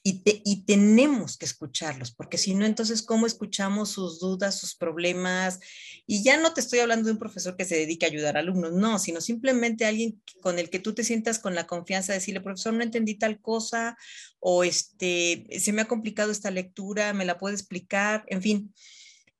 [0.02, 4.74] y, te, y tenemos que escucharlos, porque si no, entonces, ¿cómo escuchamos sus dudas, sus
[4.74, 5.60] problemas?
[6.06, 8.40] Y ya no te estoy hablando de un profesor que se dedique a ayudar a
[8.40, 12.18] alumnos, no, sino simplemente alguien con el que tú te sientas con la confianza de
[12.18, 13.96] decirle, profesor, no entendí tal cosa,
[14.38, 18.74] o este, se me ha complicado esta lectura, me la puede explicar, en fin,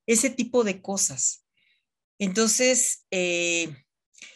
[0.06, 1.39] ese tipo de cosas.
[2.20, 3.74] Entonces, eh,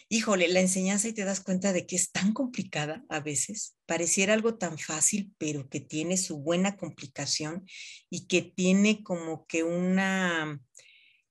[0.08, 4.32] híjole, la enseñanza y te das cuenta de que es tan complicada a veces, pareciera
[4.32, 7.66] algo tan fácil, pero que tiene su buena complicación
[8.08, 10.62] y que tiene como que una,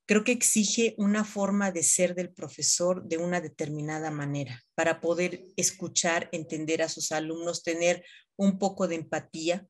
[0.05, 5.41] creo que exige una forma de ser del profesor de una determinada manera para poder
[5.57, 9.65] escuchar, entender a sus alumnos, tener un poco de empatía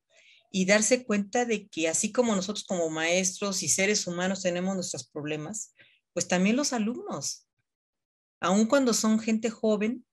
[0.52, 5.08] y darse cuenta de que así como nosotros como maestros y seres humanos tenemos nuestros
[5.08, 5.74] problemas,
[6.14, 7.48] pues también los alumnos
[8.44, 10.06] aun cuando son gente joven,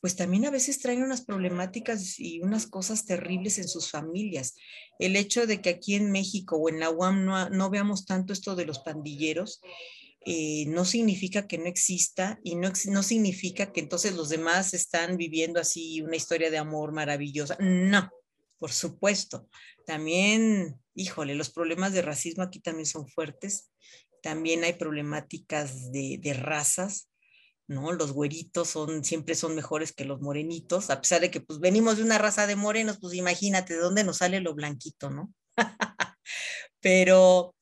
[0.00, 4.56] pues también a veces traen unas problemáticas y unas cosas terribles en sus familias.
[4.98, 8.56] El hecho de que aquí en México o en la UAM no, veamos tanto esto
[8.56, 9.60] de los pandilleros,
[10.26, 15.16] eh, no significa que no exista y no, no significa que entonces los demás están
[15.16, 17.56] viviendo así una historia de amor maravillosa.
[17.58, 18.10] No,
[18.58, 19.48] por supuesto.
[19.86, 23.70] También, híjole, los problemas de racismo aquí también son fuertes.
[24.22, 27.10] También hay problemáticas de, de razas
[27.70, 27.92] ¿no?
[27.92, 31.96] Los güeritos son, siempre son mejores que los morenitos, a pesar de que pues venimos
[31.96, 35.32] de una raza de morenos, pues imagínate de dónde nos sale lo blanquito, ¿no?
[36.80, 37.54] pero,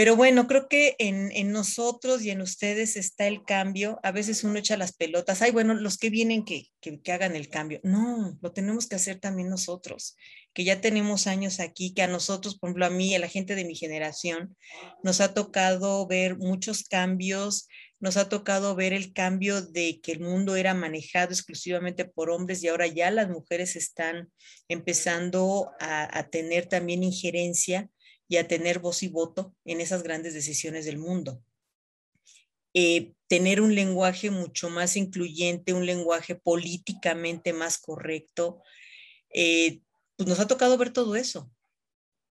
[0.00, 4.00] Pero bueno, creo que en, nosotros y en ustedes está el cambio.
[4.02, 5.42] A veces uno echa las pelotas.
[5.42, 6.70] Ay, bueno, los que vienen que,
[7.12, 7.80] hagan el cambio.
[7.82, 10.16] No, lo tenemos que hacer también nosotros,
[10.54, 13.54] que ya tenemos años aquí, que a nosotros, por ejemplo, a mí, a la gente
[13.54, 14.56] de mi generación,
[15.02, 20.20] nos ha tocado ver muchos cambios, nos ha tocado ver el cambio de que el
[20.20, 24.32] mundo era manejado exclusivamente por hombres y ahora ya las mujeres están
[24.66, 27.90] empezando a tener también injerencia
[28.30, 31.42] y a tener voz y voto en esas grandes decisiones del mundo.
[32.72, 38.62] Eh, tener un lenguaje mucho más incluyente, un lenguaje políticamente más correcto,
[39.34, 39.82] eh,
[40.16, 41.50] pues nos ha tocado ver todo eso.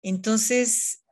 [0.02, 1.04] Entonces,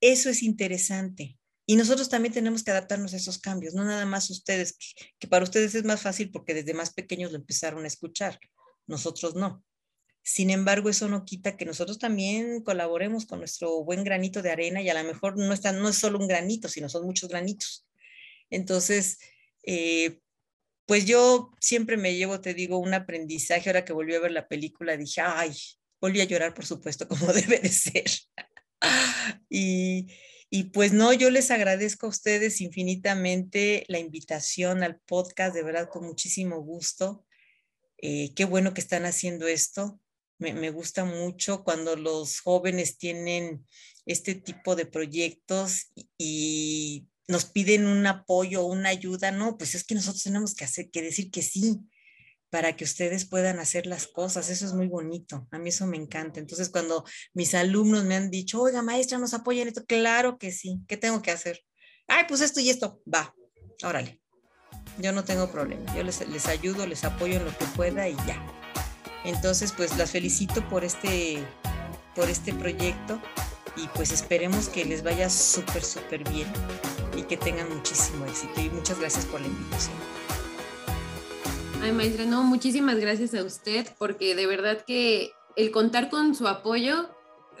[0.00, 1.36] eso es interesante.
[1.66, 4.78] Y nosotros también tenemos que adaptarnos a esos cambios, no nada más ustedes,
[5.18, 8.38] que para ustedes es más fácil porque desde más pequeños lo empezaron a escuchar,
[8.86, 9.64] nosotros no.
[10.26, 14.80] Sin embargo, eso no quita que nosotros también colaboremos con nuestro buen granito de arena
[14.80, 17.86] y a lo mejor no, es solo un granito, sino son muchos granitos.
[18.48, 19.18] Entonces,
[19.64, 20.20] eh,
[20.86, 23.68] pues yo siempre me llevo, te digo, un aprendizaje.
[23.68, 25.52] Ahora que volví a ver la película, dije, ay,
[26.00, 28.10] volví a llorar, por supuesto, como debe de ser.
[29.50, 30.06] y,
[30.48, 35.90] y pues no, yo les agradezco a ustedes infinitamente la invitación al podcast, de verdad,
[35.90, 37.26] con muchísimo gusto.
[37.98, 40.00] Eh, qué bueno que están haciendo esto
[40.38, 43.66] me, gusta mucho cuando los jóvenes tienen
[44.06, 49.94] este tipo de proyectos y, nos piden un apoyo, una ayuda, no, pues es que
[49.94, 51.80] nosotros tenemos que hacer, que decir que sí
[52.50, 54.48] para que ustedes puedan hacer las cosas.
[54.50, 55.48] Eso es muy bonito.
[55.50, 56.38] A mí eso me encanta.
[56.38, 60.80] Entonces, cuando mis alumnos me han dicho, oiga, maestra, nos apoyan esto, claro que sí.
[60.86, 61.64] ¿Qué tengo que hacer?
[62.06, 63.02] Ay, pues esto y esto.
[63.12, 63.34] Va,
[63.82, 64.20] órale.
[64.98, 65.96] Yo no tengo problema.
[65.96, 68.63] Yo les, les ayudo, les apoyo en lo que pueda y ya.
[69.24, 71.42] Entonces, pues las felicito por este,
[72.14, 73.20] por este proyecto
[73.76, 76.46] y pues esperemos que les vaya súper, súper bien
[77.16, 78.60] y que tengan muchísimo éxito.
[78.60, 79.96] Y muchas gracias por la invitación.
[81.82, 86.46] Ay, maestra, no, muchísimas gracias a usted porque de verdad que el contar con su
[86.46, 87.10] apoyo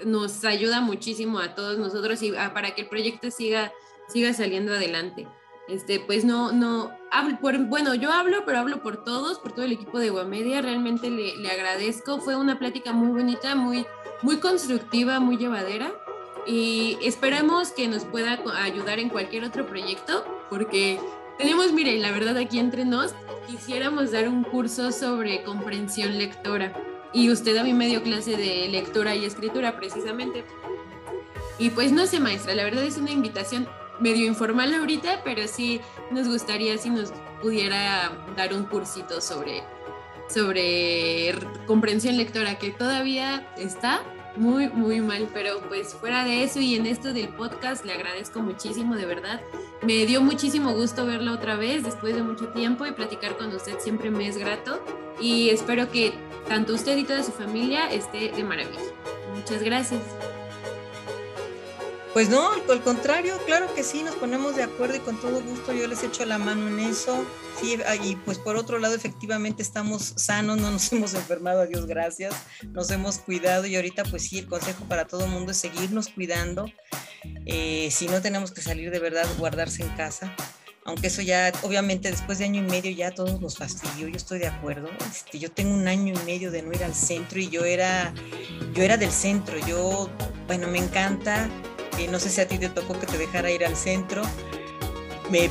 [0.04, 3.72] nos ayuda muchísimo a todos nosotros y para que el proyecto siga,
[4.08, 5.26] siga saliendo adelante
[5.68, 9.64] este, pues no, no, hablo por, bueno, yo hablo, pero hablo por todos, por todo
[9.64, 13.86] el equipo de Guamedia, realmente le, le, agradezco, fue una plática muy bonita, muy,
[14.22, 15.92] muy constructiva, muy llevadera
[16.46, 21.00] y esperamos que nos pueda ayudar en cualquier otro proyecto, porque
[21.38, 23.14] tenemos, mire, la verdad aquí entre nos,
[23.46, 26.72] quisiéramos dar un curso sobre comprensión lectora
[27.12, 30.44] y usted a mí me dio clase de lectura y escritura precisamente.
[31.58, 33.68] Y pues no sé, maestra, la verdad es una invitación
[34.00, 35.80] medio informal ahorita, pero sí
[36.10, 39.62] nos gustaría si nos pudiera dar un cursito sobre,
[40.28, 41.34] sobre
[41.66, 44.02] comprensión lectora, que todavía está
[44.36, 48.40] muy, muy mal, pero pues fuera de eso y en esto del podcast le agradezco
[48.40, 49.40] muchísimo, de verdad.
[49.82, 53.78] Me dio muchísimo gusto verla otra vez después de mucho tiempo y platicar con usted
[53.78, 54.82] siempre me es grato
[55.20, 56.14] y espero que
[56.48, 58.80] tanto usted y toda su familia esté de maravilla.
[59.34, 60.00] Muchas gracias.
[62.14, 65.72] Pues no, al contrario, claro que sí, nos ponemos de acuerdo y con todo gusto
[65.72, 67.26] yo les echo la mano en eso.
[67.60, 71.86] Sí, y pues por otro lado, efectivamente estamos sanos, no nos hemos enfermado, a Dios
[71.86, 72.32] gracias,
[72.68, 76.06] nos hemos cuidado y ahorita pues sí, el consejo para todo el mundo es seguirnos
[76.08, 76.66] cuidando.
[77.46, 80.32] Eh, si no tenemos que salir de verdad, guardarse en casa.
[80.84, 84.38] Aunque eso ya, obviamente, después de año y medio ya todos nos fastidió, yo estoy
[84.38, 84.88] de acuerdo.
[85.10, 88.14] Este, yo tengo un año y medio de no ir al centro y yo era,
[88.72, 89.58] yo era del centro.
[89.66, 90.08] Yo,
[90.46, 91.48] bueno, me encanta
[92.10, 94.22] no sé si a ti te tocó que te dejara ir al centro,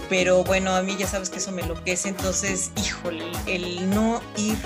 [0.09, 4.57] pero bueno, a mí ya sabes que eso me enloquece, entonces, híjole, el no ir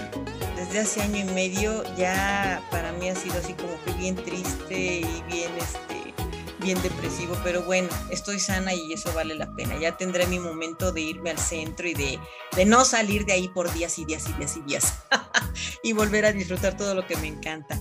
[0.55, 4.99] desde hace año y medio ya para mí ha sido así como que bien triste
[4.99, 6.13] y bien, este,
[6.59, 9.77] bien depresivo, pero bueno, estoy sana y eso vale la pena.
[9.79, 12.19] Ya tendré mi momento de irme al centro y de,
[12.55, 14.93] de no salir de ahí por días y días y días y días
[15.83, 17.79] y volver a disfrutar todo lo que me encanta.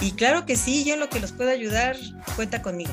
[0.00, 1.96] Y claro que sí, yo lo que los pueda ayudar,
[2.36, 2.92] cuenta conmigo.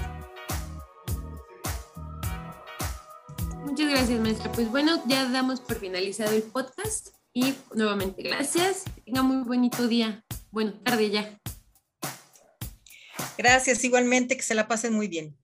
[3.72, 4.52] Muchas gracias, maestra.
[4.52, 8.84] Pues bueno, ya damos por finalizado el podcast y nuevamente gracias.
[9.06, 10.26] Tenga muy bonito día.
[10.52, 11.40] Bueno, tarde ya.
[13.38, 15.38] Gracias, igualmente, que se la pasen muy bien.